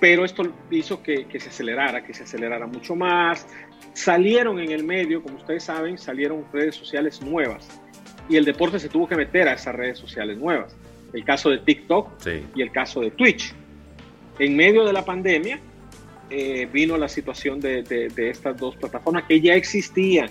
pero 0.00 0.24
esto 0.24 0.42
hizo 0.72 1.00
que, 1.00 1.26
que, 1.26 1.38
se 1.38 1.50
acelerara, 1.50 2.02
que 2.04 2.12
se 2.12 2.24
acelerara 2.24 2.66
mucho 2.66 2.96
más. 2.96 3.46
Salieron 3.92 4.58
en 4.58 4.72
el 4.72 4.82
medio, 4.82 5.22
como 5.22 5.36
ustedes 5.36 5.62
saben, 5.62 5.96
salieron 5.96 6.44
redes 6.52 6.74
sociales 6.74 7.22
nuevas 7.22 7.68
y 8.28 8.36
el 8.36 8.44
deporte 8.44 8.80
se 8.80 8.88
tuvo 8.88 9.06
que 9.06 9.14
meter 9.14 9.46
a 9.46 9.52
esas 9.52 9.74
redes 9.74 9.98
sociales 9.98 10.36
nuevas 10.36 10.74
el 11.12 11.24
caso 11.24 11.50
de 11.50 11.58
TikTok 11.58 12.08
y 12.54 12.62
el 12.62 12.72
caso 12.72 13.00
de 13.02 13.12
Twitch. 13.12 13.54
En 14.38 14.56
medio 14.56 14.84
de 14.84 14.92
la 14.92 15.04
pandemia 15.04 15.60
eh, 16.30 16.68
vino 16.72 16.96
la 16.96 17.08
situación 17.08 17.60
de, 17.60 17.84
estas 18.16 18.56
dos 18.56 18.76
plataformas 18.76 19.24
que 19.24 19.40
ya 19.40 19.54
existían, 19.54 20.28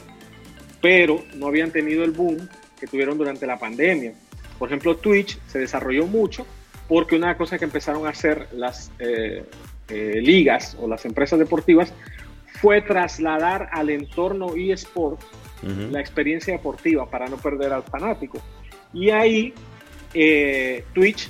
pero 0.81 1.23
no 1.35 1.47
habían 1.47 1.71
tenido 1.71 2.03
el 2.03 2.11
boom 2.11 2.47
que 2.79 2.87
tuvieron 2.87 3.17
durante 3.17 3.45
la 3.45 3.59
pandemia. 3.59 4.13
Por 4.57 4.69
ejemplo, 4.69 4.97
Twitch 4.97 5.37
se 5.47 5.59
desarrolló 5.59 6.07
mucho 6.07 6.45
porque 6.87 7.15
una 7.15 7.37
cosa 7.37 7.57
que 7.57 7.65
empezaron 7.65 8.05
a 8.07 8.09
hacer 8.09 8.47
las 8.53 8.91
eh, 8.99 9.43
eh, 9.89 10.21
ligas 10.21 10.75
o 10.79 10.87
las 10.87 11.05
empresas 11.05 11.37
deportivas 11.37 11.93
fue 12.61 12.81
trasladar 12.81 13.69
al 13.71 13.89
entorno 13.89 14.55
eSport 14.55 15.21
la 15.91 15.99
experiencia 15.99 16.53
deportiva 16.53 17.09
para 17.09 17.27
no 17.27 17.35
perder 17.35 17.73
al 17.73 17.83
fanático. 17.83 18.41
Y 18.93 19.09
ahí 19.09 19.53
eh, 20.13 20.85
Twitch 20.93 21.29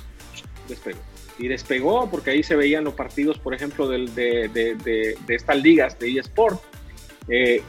despegó. 0.67 0.99
Y 1.39 1.47
despegó 1.47 2.09
porque 2.09 2.31
ahí 2.31 2.43
se 2.43 2.55
veían 2.55 2.83
los 2.83 2.93
partidos, 2.93 3.39
por 3.39 3.53
ejemplo, 3.53 3.87
de, 3.87 4.05
de, 4.07 5.17
estas 5.27 5.61
ligas 5.61 5.97
de 5.97 6.19
eSport. 6.19 6.61
Eh, 7.27 7.61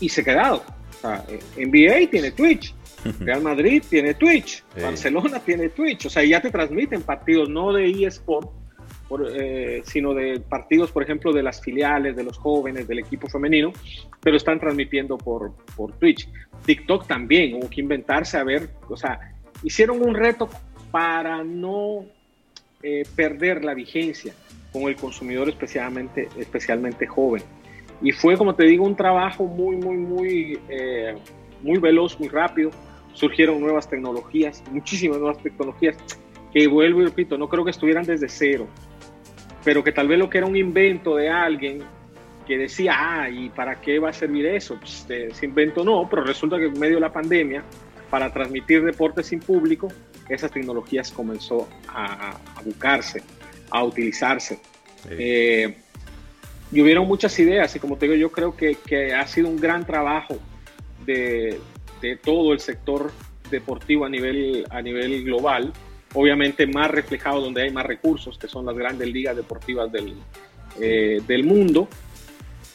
y 0.00 0.08
se 0.08 0.22
quedado. 0.22 0.62
O 1.02 1.08
NBA 1.56 2.10
tiene 2.10 2.30
Twitch, 2.30 2.74
Real 3.20 3.42
Madrid 3.42 3.82
tiene 3.88 4.14
Twitch, 4.14 4.62
Barcelona 4.80 5.40
tiene 5.40 5.70
Twitch. 5.70 6.06
O 6.06 6.10
sea, 6.10 6.22
ya 6.24 6.40
te 6.40 6.50
transmiten 6.50 7.02
partidos 7.02 7.48
no 7.48 7.72
de 7.72 7.90
eSport, 8.06 8.50
eh, 9.34 9.82
sino 9.84 10.14
de 10.14 10.40
partidos, 10.40 10.90
por 10.90 11.02
ejemplo, 11.02 11.32
de 11.32 11.42
las 11.42 11.60
filiales, 11.60 12.16
de 12.16 12.24
los 12.24 12.38
jóvenes, 12.38 12.86
del 12.88 13.00
equipo 13.00 13.28
femenino, 13.28 13.72
pero 14.20 14.36
están 14.36 14.58
transmitiendo 14.58 15.18
por, 15.18 15.52
por 15.76 15.92
Twitch. 15.98 16.28
TikTok 16.64 17.06
también, 17.06 17.54
hubo 17.54 17.68
que 17.68 17.80
inventarse 17.80 18.38
a 18.38 18.44
ver, 18.44 18.70
o 18.88 18.96
sea, 18.96 19.34
hicieron 19.62 20.00
un 20.00 20.14
reto 20.14 20.48
para 20.90 21.42
no 21.42 22.06
eh, 22.82 23.04
perder 23.14 23.64
la 23.64 23.74
vigencia 23.74 24.34
con 24.72 24.82
el 24.82 24.96
consumidor 24.96 25.48
especialmente, 25.48 26.28
especialmente 26.38 27.06
joven. 27.06 27.42
Y 28.02 28.12
fue, 28.12 28.36
como 28.36 28.54
te 28.54 28.64
digo, 28.64 28.84
un 28.84 28.96
trabajo 28.96 29.44
muy, 29.44 29.76
muy, 29.76 29.96
muy, 29.96 30.58
eh, 30.68 31.14
muy 31.62 31.78
veloz, 31.78 32.18
muy 32.18 32.28
rápido. 32.28 32.70
Surgieron 33.12 33.60
nuevas 33.60 33.88
tecnologías, 33.88 34.62
muchísimas 34.70 35.18
nuevas 35.18 35.40
tecnologías, 35.42 35.96
que 36.52 36.66
vuelvo 36.66 37.02
y 37.02 37.04
repito, 37.04 37.38
no 37.38 37.48
creo 37.48 37.64
que 37.64 37.70
estuvieran 37.70 38.04
desde 38.04 38.28
cero, 38.28 38.66
pero 39.64 39.84
que 39.84 39.92
tal 39.92 40.08
vez 40.08 40.18
lo 40.18 40.28
que 40.28 40.38
era 40.38 40.46
un 40.46 40.56
invento 40.56 41.16
de 41.16 41.28
alguien 41.28 41.80
que 42.46 42.58
decía, 42.58 42.94
ah, 42.96 43.30
¿y 43.30 43.48
para 43.50 43.80
qué 43.80 43.98
va 43.98 44.10
a 44.10 44.12
servir 44.12 44.46
eso? 44.46 44.76
Pues, 44.78 45.06
ese 45.08 45.46
invento 45.46 45.84
no, 45.84 46.08
pero 46.10 46.24
resulta 46.24 46.58
que 46.58 46.66
en 46.66 46.78
medio 46.78 46.96
de 46.96 47.00
la 47.00 47.12
pandemia 47.12 47.62
para 48.10 48.32
transmitir 48.32 48.84
deportes 48.84 49.26
sin 49.26 49.40
público, 49.40 49.88
esas 50.34 50.50
tecnologías 50.50 51.10
comenzó 51.10 51.68
a, 51.88 52.38
buscarse, 52.64 53.22
a 53.70 53.84
utilizarse. 53.84 54.60
Eh, 55.10 55.74
y 56.70 56.80
hubieron 56.80 57.06
muchas 57.06 57.38
ideas 57.38 57.74
y 57.76 57.78
como 57.78 57.96
te 57.96 58.06
digo, 58.06 58.16
yo 58.16 58.30
creo 58.30 58.56
que, 58.56 58.76
que 58.86 59.14
ha 59.14 59.26
sido 59.26 59.48
un 59.48 59.56
gran 59.56 59.84
trabajo 59.84 60.38
de, 61.04 61.58
de, 62.00 62.16
todo 62.16 62.52
el 62.52 62.60
sector 62.60 63.12
deportivo 63.50 64.04
a 64.04 64.08
nivel, 64.08 64.64
a 64.70 64.80
nivel 64.80 65.24
global, 65.24 65.72
obviamente 66.14 66.66
más 66.66 66.90
reflejado 66.90 67.40
donde 67.40 67.62
hay 67.62 67.70
más 67.70 67.84
recursos, 67.84 68.38
que 68.38 68.48
son 68.48 68.64
las 68.64 68.76
grandes 68.76 69.08
ligas 69.08 69.36
deportivas 69.36 69.90
del, 69.92 70.14
eh, 70.80 71.20
del 71.26 71.44
mundo. 71.44 71.88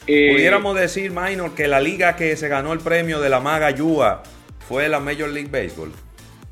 Eh, 0.05 0.33
Pudiéramos 0.33 0.75
decir, 0.75 1.11
Minor, 1.11 1.55
que 1.55 1.67
la 1.67 1.81
liga 1.81 2.15
que 2.15 2.35
se 2.35 2.47
ganó 2.47 2.73
el 2.73 2.79
premio 2.79 3.19
de 3.19 3.29
la 3.29 3.39
Maga 3.39 3.71
Yua 3.71 4.21
fue 4.67 4.87
la 4.89 4.99
Major 4.99 5.29
League 5.29 5.49
Baseball 5.49 5.91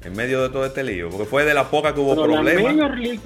en 0.05 0.13
medio 0.13 0.41
de 0.41 0.49
todo 0.49 0.65
este 0.65 0.83
lío? 0.83 1.09
Porque 1.09 1.25
fue 1.25 1.45
de 1.45 1.53
la 1.53 1.69
poca 1.69 1.93
que 1.93 1.99
hubo 1.99 2.15
problemas. 2.15 2.63
La 2.63 2.73
Major 2.73 2.97
League, 2.97 3.21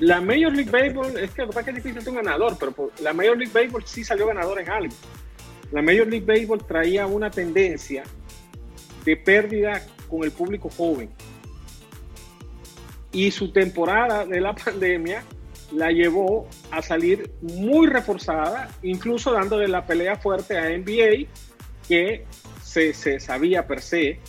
la 0.00 0.20
Major 0.20 0.52
League 0.52 0.70
Baseball, 0.70 1.18
es 1.18 1.30
que 1.30 1.42
lo 1.46 1.50
que 1.50 1.60
es 1.60 1.76
difícil 1.76 2.00
ser 2.00 2.10
un 2.10 2.16
ganador, 2.16 2.56
pero 2.58 2.90
la 3.00 3.12
Major 3.12 3.36
League 3.36 3.52
Baseball 3.52 3.84
sí 3.86 4.04
salió 4.04 4.26
ganador 4.26 4.60
en 4.60 4.70
algo. 4.70 4.94
La 5.72 5.82
Major 5.82 6.06
League 6.06 6.26
Baseball 6.26 6.64
traía 6.66 7.06
una 7.06 7.30
tendencia 7.30 8.02
de 9.04 9.16
pérdida 9.16 9.82
con 10.08 10.24
el 10.24 10.32
público 10.32 10.68
joven. 10.68 11.10
Y 13.12 13.30
su 13.30 13.52
temporada 13.52 14.24
de 14.26 14.40
la 14.40 14.54
pandemia 14.64 15.22
la 15.72 15.90
llevó 15.90 16.48
a 16.70 16.82
salir 16.82 17.30
muy 17.40 17.86
reforzada, 17.86 18.68
incluso 18.82 19.32
dándole 19.32 19.68
la 19.68 19.86
pelea 19.86 20.16
fuerte 20.16 20.58
a 20.58 20.68
NBA, 20.76 21.28
que 21.86 22.24
se, 22.62 23.20
sabía 23.20 23.66
per 23.66 23.80
se 23.80 24.20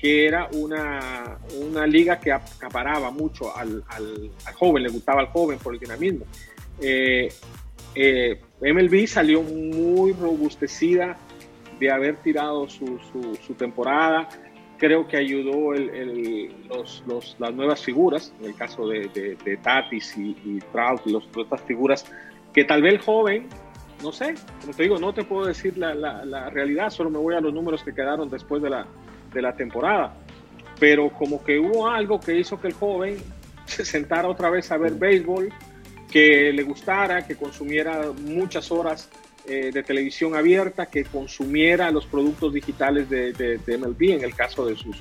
que 0.00 0.26
era 0.26 0.48
una, 0.52 1.38
una 1.60 1.86
liga 1.86 2.18
que 2.18 2.32
acaparaba 2.32 3.10
mucho 3.10 3.54
al, 3.54 3.84
al, 3.88 4.30
joven, 4.54 4.84
le 4.84 4.88
gustaba 4.88 5.20
al 5.20 5.26
joven 5.26 5.58
por 5.58 5.74
el 5.74 5.80
dinamismo. 5.80 6.24
Eh, 6.80 7.28
eh, 7.94 8.40
MLB 8.62 9.06
salió 9.06 9.42
muy 9.42 10.12
robustecida 10.12 11.18
de 11.78 11.90
haber 11.90 12.16
tirado 12.16 12.66
su, 12.68 12.98
su, 13.46 13.54
temporada. 13.54 14.26
Creo 14.78 15.06
que 15.06 15.18
ayudó 15.18 15.74
el, 15.74 16.50
los, 16.66 17.02
los, 17.06 17.36
las 17.38 17.52
nuevas 17.52 17.84
figuras, 17.84 18.32
en 18.40 18.46
el 18.46 18.54
caso 18.54 18.88
de, 18.88 19.08
de, 19.08 19.56
Tatis 19.58 20.16
y, 20.16 20.34
y 20.44 20.58
Trout, 20.72 21.04
los, 21.04 21.28
otras 21.36 21.60
figuras, 21.62 22.06
que 22.54 22.64
tal 22.64 22.80
vez 22.80 22.94
el 22.94 23.00
joven 23.00 23.48
no 24.02 24.12
sé, 24.12 24.34
como 24.62 24.72
te 24.72 24.84
digo, 24.84 24.98
no 24.98 25.12
te 25.12 25.24
puedo 25.24 25.46
decir 25.46 25.76
la, 25.76 25.94
la, 25.94 26.48
realidad, 26.48 26.88
solo 26.88 27.10
me 27.10 27.18
voy 27.18 27.34
a 27.34 27.40
los 27.40 27.52
números 27.52 27.82
que 27.82 27.92
quedaron 27.92 28.30
después 28.30 28.62
de 28.62 28.70
la, 28.70 28.86
de 29.32 29.42
la 29.42 29.54
temporada. 29.54 30.14
Pero 30.78 31.10
como 31.10 31.42
que 31.44 31.58
hubo 31.58 31.88
algo 31.88 32.20
que 32.20 32.38
hizo 32.38 32.60
que 32.60 32.68
el 32.68 32.74
joven 32.74 33.16
se 33.66 33.84
sentara 33.84 34.28
otra 34.28 34.50
vez 34.50 34.70
a 34.72 34.76
ver 34.76 34.94
béisbol, 34.94 35.52
que 36.10 36.52
le 36.52 36.62
gustara, 36.62 37.26
que 37.26 37.36
consumiera 37.36 38.12
muchas 38.24 38.70
horas 38.70 39.08
eh, 39.46 39.70
de 39.72 39.82
televisión 39.82 40.34
abierta, 40.34 40.86
que 40.86 41.04
consumiera 41.04 41.90
los 41.90 42.06
productos 42.06 42.52
digitales 42.52 43.08
de, 43.08 43.32
de, 43.32 43.78
MLB, 43.78 44.12
en 44.12 44.24
el 44.24 44.34
caso 44.34 44.66
de 44.66 44.76
sus, 44.76 44.96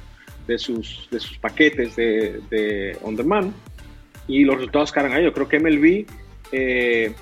de 0.48 0.58
sus, 0.58 1.08
de 1.12 1.20
sus 1.20 1.38
paquetes 1.40 1.96
de, 1.96 2.42
de 2.50 2.98
on 3.02 3.16
demand. 3.16 3.54
Y 4.28 4.44
los 4.44 4.58
resultados 4.58 4.92
que 4.92 5.00
ahí. 5.00 5.24
Yo 5.24 5.34
creo 5.34 5.48
que 5.48 5.60
MLB 5.60 6.06
eh, 6.52 7.14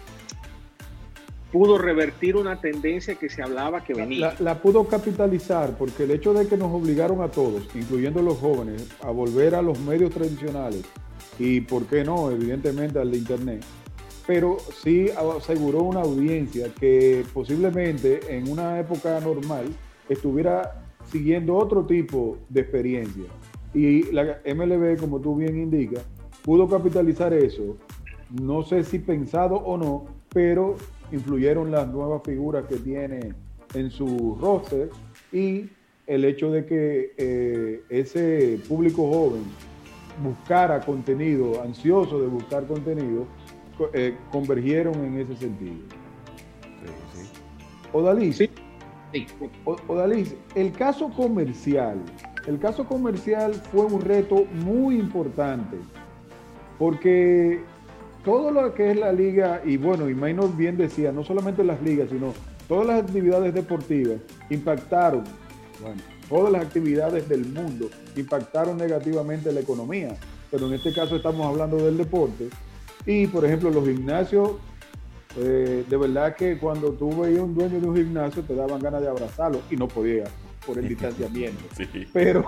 pudo 1.52 1.78
revertir 1.78 2.36
una 2.36 2.60
tendencia 2.60 3.16
que 3.16 3.30
se 3.30 3.42
hablaba 3.42 3.84
que 3.84 3.94
venía. 3.94 4.36
La, 4.40 4.62
pudo 4.62 4.86
capitalizar 4.88 5.78
porque 5.78 6.04
el 6.04 6.12
hecho 6.12 6.34
de 6.34 6.48
que 6.48 6.58
nos 6.58 6.74
obligaron 6.74 7.22
a 7.22 7.30
todos, 7.30 7.64
incluyendo 7.76 8.22
los 8.22 8.38
jóvenes, 8.38 8.88
a 9.02 9.12
volver 9.12 9.56
a 9.56 9.62
los 9.62 9.80
medios 9.80 10.12
tradicionales 10.12 10.84
y, 11.40 11.62
¿por 11.62 11.86
qué 11.86 12.04
no?, 12.04 12.32
evidentemente 12.32 13.00
al 13.00 13.12
de 13.12 13.18
Internet, 13.18 13.64
pero 14.26 14.58
sí 14.84 15.08
aseguró 15.38 15.84
una 15.84 16.02
audiencia 16.02 16.68
que 16.78 17.24
posiblemente 17.34 18.20
en 18.36 18.50
una 18.50 18.80
época 18.80 19.20
normal 19.22 19.66
estuviera 20.10 20.84
siguiendo 21.06 21.56
otro 21.56 21.86
tipo 21.86 22.38
de 22.50 22.62
experiencia. 22.62 23.24
Y 23.74 24.12
la 24.12 24.40
MLB, 24.46 24.98
como 25.00 25.20
tú 25.22 25.38
bien 25.38 25.58
indicas, 25.58 26.04
pudo 26.44 26.68
capitalizar 26.68 27.34
eso, 27.34 27.78
no 28.42 28.64
sé 28.64 28.84
si 28.84 29.00
pensado 29.00 29.56
o 29.56 29.78
no, 29.78 30.06
pero 30.34 30.76
influyeron 31.12 31.72
las 31.72 31.88
nuevas 31.88 32.22
figuras 32.24 32.66
que 32.66 32.78
tiene 32.78 33.34
en 33.74 33.92
su 33.92 34.38
roster 34.40 34.90
y 35.32 35.70
el 36.06 36.26
hecho 36.26 36.52
de 36.52 36.66
que 36.66 37.14
eh, 37.18 37.84
ese 37.90 38.60
público 38.68 39.10
joven 39.12 39.44
buscara 40.24 40.80
contenido, 40.82 41.62
ansioso 41.62 42.20
de 42.20 42.28
buscar 42.28 42.66
contenido, 42.66 43.28
eh, 43.94 44.18
convergieron 44.32 44.96
en 45.04 45.20
ese 45.20 45.36
sentido. 45.36 45.76
Sí, 48.34 48.48
sí. 48.48 48.50
El 50.56 50.72
caso 50.72 51.10
comercial, 51.10 51.98
el 52.48 52.60
caso 52.60 52.86
comercial 52.86 53.54
fue 53.54 53.86
un 53.86 54.02
reto 54.02 54.46
muy 54.46 54.98
importante 54.98 55.78
porque 56.78 57.62
todo 58.28 58.52
lo 58.52 58.74
que 58.74 58.92
es 58.92 58.98
la 58.98 59.14
liga, 59.14 59.62
y 59.64 59.78
bueno, 59.78 60.10
y 60.10 60.14
Maynor 60.14 60.54
bien 60.58 60.76
decía, 60.76 61.14
no 61.14 61.24
solamente 61.24 61.64
las 61.64 61.82
ligas, 61.82 62.10
sino 62.10 62.34
todas 62.68 62.86
las 62.86 63.02
actividades 63.02 63.54
deportivas 63.54 64.18
impactaron, 64.50 65.24
bueno, 65.82 66.02
todas 66.28 66.52
las 66.52 66.64
actividades 66.64 67.30
del 67.30 67.46
mundo 67.46 67.90
impactaron 68.18 68.76
negativamente 68.76 69.50
la 69.54 69.62
economía, 69.62 70.14
pero 70.52 70.68
en 70.68 70.74
este 70.74 70.94
caso 70.94 71.16
estamos 71.16 71.48
hablando 71.48 71.78
del 71.78 71.96
deporte. 71.96 72.50
Y 73.06 73.28
por 73.28 73.46
ejemplo, 73.46 73.70
los 73.70 73.86
gimnasios, 73.86 74.56
eh, 75.38 75.86
de 75.90 75.98
verdad 75.98 76.36
que 76.36 76.58
cuando 76.58 76.92
tú 76.92 77.22
veías 77.22 77.40
un 77.40 77.56
dueño 77.56 77.80
de 77.80 77.88
un 77.88 77.96
gimnasio 77.96 78.44
te 78.44 78.56
daban 78.56 78.82
ganas 78.82 79.04
de 79.04 79.08
abrazarlo 79.08 79.62
y 79.72 79.78
no 79.78 79.88
podía 79.88 80.26
por 80.66 80.78
el 80.78 80.90
distanciamiento. 80.90 81.64
Pero, 82.12 82.44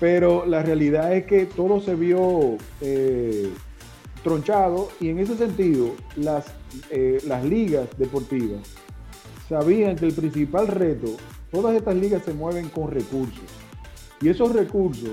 pero 0.00 0.46
la 0.46 0.62
realidad 0.62 1.14
es 1.14 1.26
que 1.26 1.44
todo 1.44 1.82
se 1.82 1.94
vio 1.94 2.56
eh, 2.80 3.50
tronchado 4.22 4.88
y 5.00 5.08
en 5.08 5.18
ese 5.18 5.36
sentido 5.36 5.92
las, 6.16 6.46
eh, 6.90 7.20
las 7.26 7.44
ligas 7.44 7.88
deportivas 7.96 8.60
sabían 9.48 9.96
que 9.96 10.06
el 10.06 10.12
principal 10.12 10.68
reto, 10.68 11.08
todas 11.50 11.74
estas 11.74 11.96
ligas 11.96 12.22
se 12.24 12.32
mueven 12.32 12.68
con 12.68 12.90
recursos 12.90 13.44
y 14.20 14.28
esos 14.28 14.52
recursos 14.52 15.10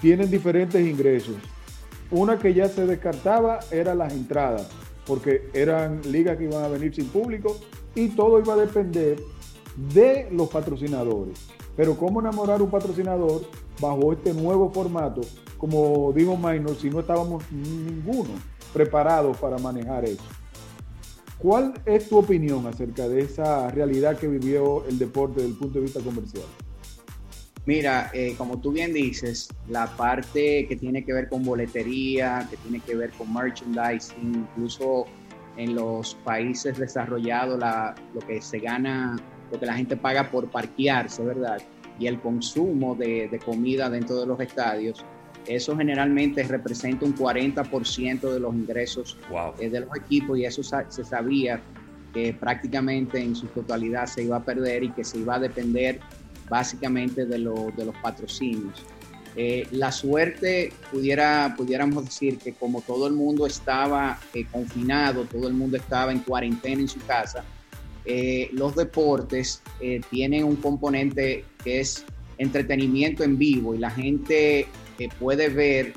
tienen 0.00 0.30
diferentes 0.30 0.86
ingresos. 0.86 1.36
Una 2.10 2.38
que 2.38 2.54
ya 2.54 2.68
se 2.68 2.86
descartaba 2.86 3.60
era 3.70 3.94
las 3.94 4.12
entradas, 4.12 4.68
porque 5.06 5.48
eran 5.52 6.00
ligas 6.10 6.36
que 6.36 6.44
iban 6.44 6.62
a 6.62 6.68
venir 6.68 6.94
sin 6.94 7.06
público 7.06 7.56
y 7.94 8.08
todo 8.10 8.38
iba 8.38 8.54
a 8.54 8.58
depender 8.58 9.18
de 9.92 10.28
los 10.30 10.48
patrocinadores. 10.48 11.46
Pero 11.76 11.96
cómo 11.96 12.20
enamorar 12.20 12.62
un 12.62 12.70
patrocinador 12.70 13.42
bajo 13.80 14.12
este 14.12 14.32
nuevo 14.32 14.70
formato, 14.70 15.22
como 15.58 16.12
dijo 16.12 16.36
Minor, 16.36 16.76
si 16.76 16.90
no 16.90 17.00
estábamos 17.00 17.44
ninguno 17.50 18.30
preparados 18.72 19.36
para 19.38 19.58
manejar 19.58 20.04
eso. 20.04 20.22
¿Cuál 21.38 21.74
es 21.84 22.08
tu 22.08 22.18
opinión 22.18 22.66
acerca 22.66 23.08
de 23.08 23.20
esa 23.20 23.70
realidad 23.70 24.16
que 24.16 24.28
vivió 24.28 24.84
el 24.86 24.98
deporte 24.98 25.40
desde 25.40 25.52
el 25.52 25.58
punto 25.58 25.78
de 25.78 25.84
vista 25.84 26.00
comercial? 26.00 26.44
Mira, 27.66 28.10
eh, 28.12 28.34
como 28.36 28.58
tú 28.60 28.72
bien 28.72 28.92
dices, 28.92 29.48
la 29.68 29.86
parte 29.96 30.66
que 30.68 30.76
tiene 30.76 31.04
que 31.04 31.14
ver 31.14 31.28
con 31.28 31.42
boletería, 31.44 32.46
que 32.50 32.56
tiene 32.58 32.80
que 32.80 32.94
ver 32.94 33.10
con 33.12 33.32
merchandising, 33.32 34.34
incluso 34.34 35.06
en 35.56 35.74
los 35.74 36.14
países 36.24 36.78
desarrollados, 36.78 37.58
lo 38.14 38.20
que 38.26 38.42
se 38.42 38.58
gana, 38.58 39.16
lo 39.50 39.58
que 39.58 39.66
la 39.66 39.74
gente 39.74 39.96
paga 39.96 40.30
por 40.30 40.48
parquearse, 40.50 41.24
¿verdad? 41.24 41.58
Y 41.98 42.06
el 42.06 42.20
consumo 42.20 42.94
de, 42.94 43.40
comida 43.44 43.88
dentro 43.88 44.20
de 44.20 44.26
los 44.26 44.40
estadios, 44.40 45.04
eso 45.46 45.76
generalmente 45.76 46.42
representa 46.42 47.04
un 47.04 47.14
40% 47.14 48.32
de 48.32 48.40
los 48.40 48.54
ingresos 48.54 49.18
eh, 49.58 49.68
de 49.68 49.80
los 49.80 49.96
equipos 49.96 50.38
y 50.38 50.44
eso 50.44 50.62
se 50.62 51.04
sabía 51.04 51.60
que 52.12 52.32
prácticamente 52.32 53.20
en 53.20 53.34
su 53.34 53.46
totalidad 53.48 54.06
se 54.06 54.22
iba 54.22 54.36
a 54.36 54.44
perder 54.44 54.84
y 54.84 54.90
que 54.90 55.04
se 55.04 55.18
iba 55.18 55.34
a 55.34 55.38
depender 55.38 56.00
básicamente 56.48 57.26
de, 57.26 57.38
de 57.38 57.84
los 57.84 57.96
patrocinios. 58.02 58.84
Eh, 59.36 59.66
la 59.72 59.90
suerte, 59.90 60.72
pudiera, 60.92 61.54
pudiéramos 61.56 62.04
decir 62.04 62.38
que 62.38 62.52
como 62.52 62.82
todo 62.82 63.08
el 63.08 63.14
mundo 63.14 63.46
estaba 63.46 64.18
eh, 64.32 64.46
confinado, 64.50 65.24
todo 65.24 65.48
el 65.48 65.54
mundo 65.54 65.76
estaba 65.76 66.12
en 66.12 66.20
cuarentena 66.20 66.82
en 66.82 66.88
su 66.88 67.00
casa, 67.00 67.44
eh, 68.04 68.50
los 68.52 68.74
deportes 68.74 69.62
tienen 70.10 70.44
un 70.44 70.56
componente 70.56 71.44
que 71.62 71.80
es 71.80 72.04
entretenimiento 72.38 73.22
en 73.24 73.38
vivo 73.38 73.74
y 73.74 73.78
la 73.78 73.90
gente 73.90 74.66
puede 75.18 75.48
ver 75.48 75.94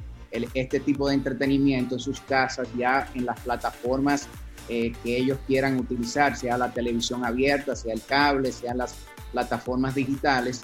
este 0.54 0.80
tipo 0.80 1.08
de 1.08 1.16
entretenimiento 1.16 1.96
en 1.96 2.00
sus 2.00 2.20
casas 2.22 2.68
ya 2.78 3.10
en 3.16 3.26
las 3.26 3.40
plataformas 3.42 4.28
que 4.68 4.98
ellos 5.04 5.38
quieran 5.48 5.80
utilizar, 5.80 6.36
sea 6.36 6.58
la 6.58 6.74
televisión 6.74 7.24
abierta, 7.24 7.76
sea 7.76 7.94
el 7.94 8.02
cable, 8.02 8.52
sean 8.52 8.78
las 8.80 8.96
plataformas 9.32 9.96
digitales. 9.96 10.62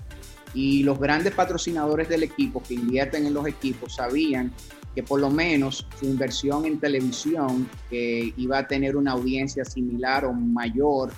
Y 0.54 0.84
los 0.84 1.00
grandes 1.00 1.34
patrocinadores 1.34 2.10
del 2.10 2.24
equipo 2.24 2.62
que 2.62 2.76
invierten 2.76 3.26
en 3.26 3.34
los 3.34 3.48
equipos 3.48 3.96
sabían 3.96 4.52
que 4.94 5.04
por 5.04 5.20
lo 5.20 5.30
menos 5.30 5.88
su 6.00 6.06
inversión 6.06 6.66
en 6.66 6.80
televisión 6.80 7.68
iba 7.90 8.60
a 8.60 8.68
tener 8.68 8.96
una 8.96 9.14
audiencia 9.14 9.66
similar 9.66 10.26
o 10.26 10.34
mayor 10.34 11.12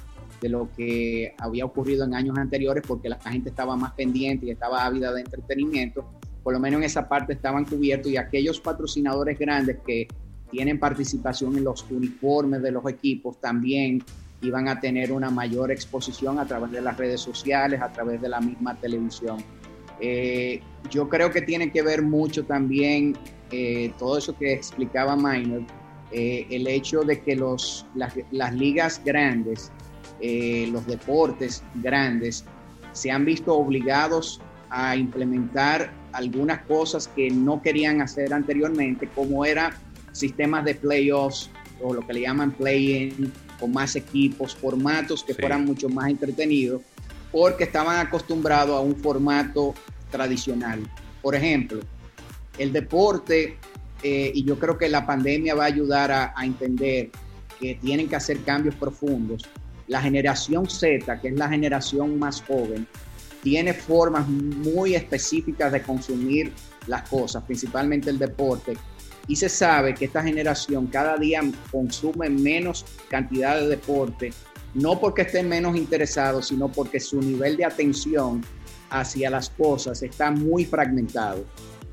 de 0.45 0.49
lo 0.49 0.69
que 0.77 1.33
había 1.39 1.65
ocurrido 1.65 2.05
en 2.05 2.13
años 2.13 2.37
anteriores 2.37 2.83
porque 2.87 3.09
la 3.09 3.19
gente 3.19 3.49
estaba 3.49 3.75
más 3.75 3.93
pendiente 3.93 4.45
y 4.45 4.51
estaba 4.51 4.85
ávida 4.85 5.11
de 5.11 5.21
entretenimiento, 5.21 6.05
por 6.43 6.53
lo 6.53 6.59
menos 6.59 6.77
en 6.79 6.83
esa 6.83 7.09
parte 7.09 7.33
estaban 7.33 7.65
cubiertos 7.65 8.11
y 8.11 8.17
aquellos 8.17 8.59
patrocinadores 8.59 9.39
grandes 9.39 9.77
que 9.85 10.07
tienen 10.51 10.79
participación 10.79 11.57
en 11.57 11.63
los 11.63 11.83
uniformes 11.89 12.61
de 12.61 12.71
los 12.71 12.87
equipos 12.87 13.41
también 13.41 14.03
iban 14.43 14.67
a 14.67 14.79
tener 14.79 15.11
una 15.11 15.31
mayor 15.31 15.71
exposición 15.71 16.37
a 16.37 16.45
través 16.45 16.69
de 16.71 16.81
las 16.81 16.95
redes 16.95 17.21
sociales, 17.21 17.81
a 17.81 17.91
través 17.91 18.21
de 18.21 18.29
la 18.29 18.39
misma 18.39 18.75
televisión. 18.75 19.37
Eh, 19.99 20.61
yo 20.91 21.09
creo 21.09 21.31
que 21.31 21.41
tiene 21.41 21.71
que 21.71 21.81
ver 21.81 22.03
mucho 22.03 22.43
también 22.43 23.17
eh, 23.49 23.91
todo 23.97 24.19
eso 24.19 24.37
que 24.37 24.53
explicaba 24.53 25.15
Minor, 25.15 25.63
eh, 26.11 26.45
el 26.51 26.67
hecho 26.67 27.01
de 27.01 27.19
que 27.21 27.35
los, 27.35 27.87
las, 27.95 28.53
ligas 28.53 29.01
grandes, 29.03 29.71
los 30.21 30.85
deportes 30.87 31.63
grandes, 31.75 32.45
se 32.93 33.11
han 33.11 33.25
visto 33.25 33.53
obligados 33.53 34.41
a 34.69 34.95
implementar 34.95 35.91
algunas 36.11 36.61
cosas 36.61 37.07
que 37.09 37.29
no 37.29 37.61
querían 37.61 38.01
hacer 38.01 38.33
anteriormente, 38.33 39.09
como 39.13 39.45
eran 39.45 39.73
sistemas 40.11 40.63
de 40.65 40.75
playoffs 40.75 41.49
o 41.81 41.93
lo 41.93 42.05
que 42.07 42.13
le 42.13 42.21
llaman 42.21 42.51
play-in, 42.51 43.31
con 43.59 43.73
más 43.73 43.95
equipos, 43.95 44.55
formatos 44.55 45.23
que 45.23 45.33
fueran 45.33 45.65
mucho 45.65 45.89
más 45.89 46.09
entretenidos, 46.09 46.81
porque 47.31 47.65
estaban 47.65 48.05
acostumbrados 48.05 48.77
a 48.77 48.79
un 48.79 48.95
formato 48.95 49.73
tradicional. 50.09 50.79
Por 51.21 51.35
ejemplo, 51.35 51.81
el 52.57 52.71
deporte, 52.71 53.57
eh, 54.03 54.31
y 54.33 54.43
yo 54.43 54.57
creo 54.57 54.77
que 54.77 54.87
la 54.87 55.05
pandemia 55.05 55.55
va 55.55 55.63
a 55.63 55.67
ayudar 55.67 56.11
a, 56.11 56.33
a 56.35 56.45
entender 56.45 57.09
que 57.59 57.75
tienen 57.75 58.07
que 58.07 58.15
hacer 58.15 58.39
cambios 58.43 58.75
profundos. 58.75 59.43
La 59.87 60.01
generación 60.01 60.69
Z, 60.69 61.21
que 61.21 61.27
es 61.27 61.35
la 61.35 61.49
generación 61.49 62.17
más 62.17 62.41
joven, 62.41 62.87
tiene 63.43 63.73
formas 63.73 64.27
muy 64.27 64.95
específicas 64.95 65.71
de 65.71 65.81
consumir 65.81 66.51
las 66.87 67.07
cosas, 67.07 67.43
principalmente 67.43 68.09
el 68.09 68.17
deporte, 68.17 68.75
y 69.27 69.35
se 69.35 69.49
sabe 69.49 69.93
que 69.93 70.05
esta 70.05 70.23
generación 70.23 70.87
cada 70.87 71.17
día 71.17 71.41
consume 71.71 72.29
menos 72.29 72.85
cantidad 73.09 73.59
de 73.59 73.67
deporte, 73.67 74.33
no 74.73 74.99
porque 74.99 75.23
estén 75.23 75.47
menos 75.47 75.75
interesados, 75.75 76.47
sino 76.47 76.71
porque 76.71 76.99
su 76.99 77.19
nivel 77.21 77.57
de 77.57 77.65
atención 77.65 78.43
hacia 78.89 79.29
las 79.29 79.49
cosas 79.49 80.01
está 80.03 80.31
muy 80.31 80.65
fragmentado. 80.65 81.45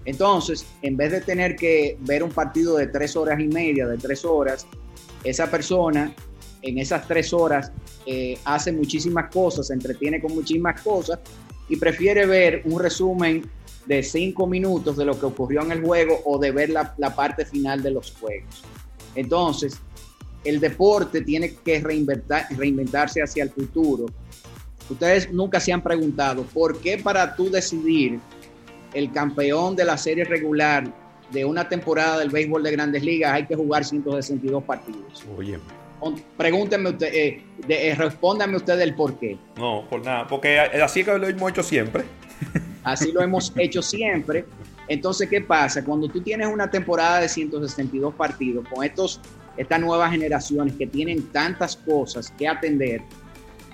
Entonces, 0.05 0.67
en 0.83 0.97
vez 0.97 1.13
de 1.13 1.21
tener 1.21 1.57
que 1.57 1.97
ver 2.01 2.23
un 2.23 2.31
partido 2.31 2.77
de 2.77 2.89
tres 2.89 3.15
horas 3.17 3.39
y 3.41 3.47
media, 3.47 3.87
de 3.87 3.99
tres 3.99 4.25
horas, 4.25 4.67
esa 5.23 5.51
persona 5.51 6.13
en 6.63 6.79
esas 6.79 7.07
tres 7.07 7.33
horas 7.33 7.73
eh, 8.07 8.39
hace 8.45 8.73
muchísimas 8.73 9.31
cosas, 9.31 9.67
se 9.67 9.75
entretiene 9.75 10.21
con 10.21 10.35
muchísimas 10.35 10.81
cosas 10.81 11.19
y 11.69 11.77
prefiere 11.77 12.27
ver 12.27 12.63
un 12.65 12.81
resumen 12.81 13.49
de 13.87 14.03
cinco 14.03 14.47
minutos 14.47 14.97
de 14.97 15.05
lo 15.05 15.19
que 15.19 15.27
ocurrió 15.27 15.63
en 15.63 15.73
el 15.73 15.83
juego 15.83 16.21
o 16.25 16.39
de 16.39 16.53
ver 16.53 16.71
la, 16.71 17.15
parte 17.15 17.45
final 17.45 17.83
de 17.83 17.91
los 17.91 18.13
juegos. 18.13 18.63
Entonces, 19.15 19.77
el 20.45 20.61
deporte 20.61 21.21
tiene 21.23 21.55
que 21.55 21.81
reinventar, 21.81 22.47
reinventarse 22.57 23.23
hacia 23.23 23.43
el 23.43 23.51
futuro. 23.51 24.07
Ustedes 24.89 25.33
nunca 25.33 25.61
se 25.61 25.73
han 25.73 25.83
preguntado 25.83 26.43
por 26.45 26.81
qué 26.81 26.99
para 26.99 27.35
tú 27.35 27.51
decidir 27.51 28.21
el 28.95 29.11
campeón 29.13 29.75
de 29.75 29.85
la 29.85 29.97
serie 29.97 30.25
regular 30.25 30.93
de 31.31 31.45
una 31.45 31.69
temporada 31.69 32.19
del 32.19 32.29
béisbol 32.29 32.63
de 32.63 32.73
grandes 32.73 33.03
ligas 33.03 33.33
hay 33.33 33.47
que 33.47 33.57
jugar 33.57 33.85
162 33.85 34.63
partidos. 34.65 35.25
Oye. 35.37 35.59
Pregúntenme 36.37 36.91
usted, 36.91 37.15
eh, 37.15 37.43
eh, 37.69 37.95
respóndanme 37.97 38.57
usted 38.57 38.81
el 38.81 38.95
por 38.95 39.19
qué. 39.19 39.39
No, 39.57 39.87
por 39.89 40.05
nada, 40.05 40.27
porque 40.27 40.59
así 40.59 41.05
que 41.05 41.17
lo 41.17 41.29
hemos 41.29 41.51
hecho 41.51 41.63
siempre. 41.63 42.05
Así 42.85 43.13
lo 43.13 43.23
hemos 43.23 43.53
hecho 43.57 43.81
siempre. 43.81 44.45
Entonces, 44.89 45.29
¿qué 45.29 45.41
pasa? 45.41 45.85
Cuando 45.85 46.09
tú 46.09 46.21
tienes 46.21 46.49
una 46.49 46.69
temporada 46.69 47.21
de 47.21 47.29
162 47.29 48.13
partidos 48.15 48.67
con 48.69 48.85
estos, 48.85 49.21
estas 49.57 49.81
nuevas 49.81 50.11
generaciones 50.11 50.75
que 50.75 50.89
tienen 50.89 51.23
tantas 51.29 51.77
cosas 51.77 52.33
que 52.37 52.49
atender, 52.49 53.03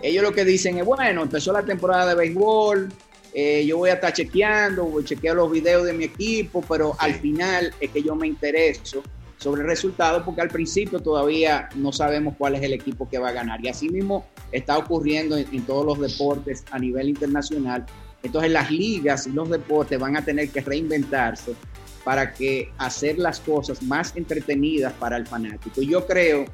ellos 0.02 0.22
lo 0.22 0.32
que 0.32 0.44
dicen 0.44 0.76
es, 0.76 0.84
bueno, 0.84 1.22
empezó 1.22 1.52
la 1.52 1.62
temporada 1.62 2.10
de 2.10 2.14
béisbol, 2.16 2.90
eh, 3.34 3.64
yo 3.66 3.78
voy 3.78 3.90
a 3.90 3.94
estar 3.94 4.12
chequeando, 4.12 4.84
voy 4.84 5.02
a 5.02 5.06
chequear 5.06 5.36
los 5.36 5.50
videos 5.50 5.86
de 5.86 5.92
mi 5.92 6.04
equipo, 6.04 6.62
pero 6.68 6.94
al 6.98 7.14
final 7.14 7.72
es 7.80 7.90
que 7.90 8.02
yo 8.02 8.14
me 8.14 8.26
intereso 8.26 9.02
sobre 9.38 9.62
el 9.62 9.68
resultado 9.68 10.24
porque 10.24 10.42
al 10.42 10.48
principio 10.48 11.01
todavía 11.01 11.68
no 11.74 11.92
sabemos 11.92 12.35
cuál 12.37 12.57
es 12.57 12.62
el 12.62 12.72
equipo 12.72 13.09
que 13.09 13.18
va 13.18 13.31
a 13.31 13.33
ganar. 13.33 13.64
Y 13.64 13.68
así 13.68 13.88
mismo 13.88 14.27
está 14.53 14.77
ocurriendo 14.77 15.37
en 15.37 15.62
todos 15.64 15.87
los 15.87 16.01
deportes 16.01 16.64
a 16.70 16.79
nivel 16.79 17.09
internacional 17.09 17.87
entonces 18.22 18.51
las 18.51 18.70
ligas 18.70 19.27
y 19.27 19.31
los 19.31 19.48
deportes 19.48 19.98
van 19.98 20.16
a 20.16 20.24
tener 20.24 20.48
que 20.48 20.61
reinventarse 20.61 21.55
para 22.05 22.33
que 22.33 22.70
hacer 22.79 23.18
las 23.18 23.38
cosas 23.40 23.83
más 23.83 24.16
entretenidas 24.16 24.92
para 24.94 25.16
el 25.16 25.27
fanático. 25.27 25.83
Yo 25.83 26.07
creo 26.07 26.46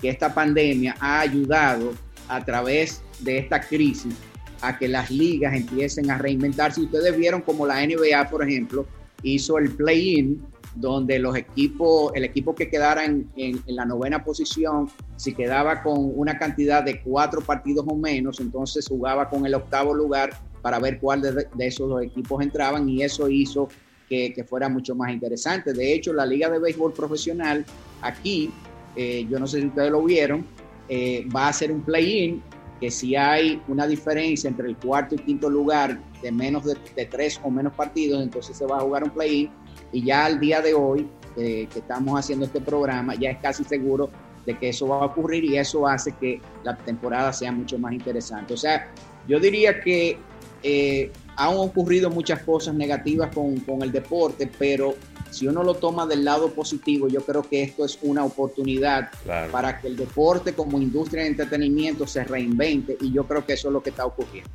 que 0.00 0.08
esta 0.08 0.34
pandemia 0.34 0.96
ha 1.00 1.20
ayudado 1.20 1.92
a 2.28 2.44
través 2.44 3.02
de 3.20 3.38
esta 3.38 3.60
crisis 3.60 4.14
a 4.62 4.78
que 4.78 4.88
las 4.88 5.10
ligas 5.10 5.54
empiecen 5.54 6.10
a 6.10 6.18
reinventarse. 6.18 6.80
Ustedes 6.80 7.16
vieron 7.16 7.42
como 7.42 7.66
la 7.66 7.84
NBA, 7.86 8.30
por 8.30 8.48
ejemplo, 8.48 8.86
hizo 9.22 9.58
el 9.58 9.70
play-in, 9.72 10.42
donde 10.74 11.18
los 11.18 11.36
equipos, 11.36 12.12
el 12.14 12.24
equipo 12.24 12.54
que 12.54 12.68
quedara 12.68 13.04
en, 13.04 13.28
la 13.66 13.84
novena 13.84 14.24
posición, 14.24 14.88
si 15.16 15.34
quedaba 15.34 15.82
con 15.82 16.12
una 16.16 16.38
cantidad 16.38 16.82
de 16.82 17.00
cuatro 17.00 17.40
partidos 17.42 17.84
o 17.88 17.94
menos, 17.94 18.40
entonces 18.40 18.86
jugaba 18.88 19.28
con 19.28 19.46
el 19.46 19.54
octavo 19.54 19.94
lugar 19.94 20.30
para 20.62 20.78
ver 20.78 20.98
cuál 20.98 21.22
de, 21.22 21.66
esos 21.66 21.88
dos 21.88 22.02
equipos 22.02 22.42
entraban 22.42 22.88
y 22.88 23.02
eso 23.02 23.28
hizo 23.28 23.68
que, 24.08 24.44
fuera 24.46 24.68
mucho 24.68 24.94
más 24.94 25.10
interesante. 25.10 25.72
De 25.72 25.94
hecho, 25.94 26.12
la 26.12 26.26
Liga 26.26 26.50
de 26.50 26.58
Béisbol 26.58 26.92
Profesional 26.92 27.64
aquí, 28.02 28.50
eh, 28.94 29.26
yo 29.28 29.38
no 29.38 29.46
sé 29.46 29.60
si 29.60 29.66
ustedes 29.66 29.90
lo 29.90 30.02
vieron, 30.04 30.44
eh, 30.88 31.26
va 31.34 31.48
a 31.48 31.52
ser 31.52 31.72
un 31.72 31.80
play-in 31.82 32.42
que 32.82 32.90
si 32.90 33.14
hay 33.14 33.62
una 33.68 33.86
diferencia 33.86 34.48
entre 34.48 34.68
el 34.68 34.76
cuarto 34.76 35.14
y 35.14 35.18
quinto 35.18 35.48
lugar 35.48 36.00
de 36.20 36.32
menos 36.32 36.64
de, 36.64 37.06
tres 37.06 37.40
o 37.44 37.50
menos 37.50 37.72
partidos, 37.74 38.20
entonces 38.20 38.56
se 38.56 38.66
va 38.66 38.78
a 38.78 38.80
jugar 38.80 39.04
un 39.04 39.10
play-in 39.10 39.50
y 39.92 40.04
ya 40.04 40.24
al 40.24 40.40
día 40.40 40.60
de 40.60 40.74
hoy 40.74 41.08
eh, 41.36 41.68
que 41.72 41.78
estamos 41.78 42.18
haciendo 42.18 42.46
este 42.46 42.60
programa, 42.60 43.14
ya 43.14 43.30
es 43.30 43.38
casi 43.38 43.64
seguro 43.64 44.10
de 44.44 44.58
que 44.58 44.70
eso 44.70 44.88
va 44.88 45.02
a 45.02 45.04
ocurrir 45.06 45.44
y 45.44 45.56
eso 45.56 45.86
hace 45.86 46.12
que 46.12 46.40
la 46.64 46.76
temporada 46.76 47.32
sea 47.32 47.52
mucho 47.52 47.78
más 47.78 47.92
interesante. 47.92 48.54
O 48.54 48.56
sea, 48.56 48.90
yo 49.28 49.38
diría 49.38 49.80
que 49.80 50.18
eh, 50.62 51.12
han 51.36 51.56
ocurrido 51.56 52.10
muchas 52.10 52.42
cosas 52.42 52.74
negativas 52.74 53.32
con, 53.34 53.60
con 53.60 53.82
el 53.82 53.92
deporte, 53.92 54.50
pero 54.58 54.94
si 55.32 55.46
uno 55.48 55.62
lo 55.62 55.74
toma 55.74 56.06
del 56.06 56.24
lado 56.24 56.50
positivo, 56.50 57.08
yo 57.08 57.24
creo 57.24 57.42
que 57.42 57.62
esto 57.62 57.84
es 57.84 57.98
una 58.02 58.22
oportunidad 58.24 59.10
para 59.50 59.80
que 59.80 59.88
el 59.88 59.96
deporte 59.96 60.52
como 60.52 60.78
industria 60.78 61.22
de 61.22 61.30
entretenimiento 61.30 62.06
se 62.06 62.22
reinvente 62.24 62.98
y 63.00 63.12
yo 63.12 63.24
creo 63.24 63.44
que 63.44 63.54
eso 63.54 63.68
es 63.68 63.72
lo 63.72 63.82
que 63.82 63.90
está 63.90 64.04
ocurriendo. 64.04 64.50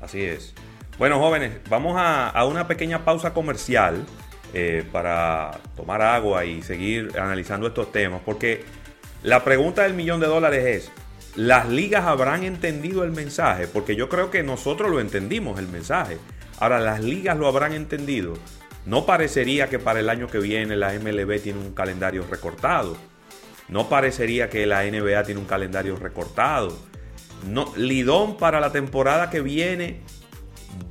Así 0.00 0.22
es. 0.22 0.54
Bueno, 0.96 1.18
jóvenes, 1.18 1.58
vamos 1.68 1.94
a, 1.96 2.44
una 2.44 2.68
pequeña 2.68 3.04
pausa 3.04 3.34
comercial 3.34 4.04
eh, 4.54 4.84
para 4.92 5.60
tomar 5.76 6.00
agua 6.00 6.44
y 6.44 6.62
seguir 6.62 7.12
analizando 7.18 7.66
estos 7.66 7.90
temas, 7.90 8.20
porque 8.24 8.64
la 9.24 9.42
pregunta 9.42 9.82
del 9.82 9.94
millón 9.94 10.20
de 10.20 10.26
dólares 10.26 10.64
es, 10.64 10.92
¿las 11.34 11.68
ligas 11.68 12.04
habrán 12.04 12.44
entendido 12.44 13.02
el 13.02 13.10
mensaje? 13.10 13.66
Porque 13.66 13.96
yo 13.96 14.08
creo 14.08 14.30
que 14.30 14.44
nosotros 14.44 14.90
lo 14.90 15.00
entendimos, 15.00 15.58
el 15.58 15.66
mensaje. 15.66 16.18
Ahora, 16.60 16.78
¿las 16.78 17.02
ligas 17.02 17.36
lo 17.36 17.48
habrán 17.48 17.72
entendido? 17.72 18.34
No 18.86 19.06
parecería 19.06 19.68
que 19.68 19.78
para 19.78 20.00
el 20.00 20.08
año 20.08 20.28
que 20.28 20.38
viene 20.38 20.76
la 20.76 20.92
MLB 20.92 21.40
tiene 21.40 21.58
un 21.58 21.72
calendario 21.72 22.24
recortado. 22.30 22.96
No 23.68 23.88
parecería 23.88 24.50
que 24.50 24.66
la 24.66 24.84
NBA 24.84 25.24
tiene 25.24 25.40
un 25.40 25.46
calendario 25.46 25.96
recortado. 25.96 26.76
No, 27.48 27.72
Lidón 27.76 28.36
para 28.36 28.60
la 28.60 28.72
temporada 28.72 29.30
que 29.30 29.40
viene 29.40 30.00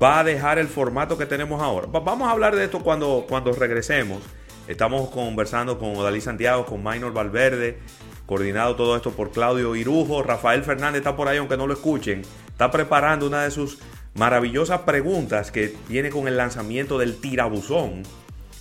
va 0.01 0.19
a 0.19 0.23
dejar 0.23 0.59
el 0.59 0.67
formato 0.67 1.17
que 1.17 1.25
tenemos 1.25 1.61
ahora. 1.61 1.87
Vamos 1.87 2.27
a 2.27 2.31
hablar 2.31 2.55
de 2.55 2.65
esto 2.65 2.79
cuando, 2.79 3.25
cuando 3.27 3.51
regresemos. 3.53 4.19
Estamos 4.67 5.09
conversando 5.09 5.77
con 5.77 5.95
Odalí 5.95 6.21
Santiago, 6.21 6.65
con 6.65 6.83
Minor 6.83 7.13
Valverde, 7.13 7.79
coordinado 8.25 8.75
todo 8.75 8.95
esto 8.95 9.11
por 9.11 9.31
Claudio 9.31 9.75
Irujo. 9.75 10.23
Rafael 10.23 10.63
Fernández 10.63 10.99
está 10.99 11.15
por 11.15 11.27
ahí, 11.27 11.37
aunque 11.37 11.57
no 11.57 11.67
lo 11.67 11.73
escuchen. 11.73 12.21
Está 12.47 12.71
preparando 12.71 13.27
una 13.27 13.43
de 13.43 13.51
sus 13.51 13.79
maravillosas 14.15 14.81
preguntas 14.81 15.51
que 15.51 15.69
tiene 15.87 16.09
con 16.09 16.27
el 16.27 16.37
lanzamiento 16.37 16.97
del 16.97 17.19
tirabuzón. 17.19 18.03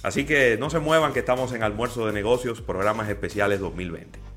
Así 0.03 0.25
que 0.25 0.57
no 0.59 0.71
se 0.71 0.81
muevan 0.81 1.13
que 1.13 1.21
estamos 1.21 1.53
en 1.53 1.63
Almuerzo 1.63 2.07
de 2.07 2.13
Negocios, 2.13 2.61
programas 2.61 3.09
especiales 3.09 3.61
2020. 3.61 4.32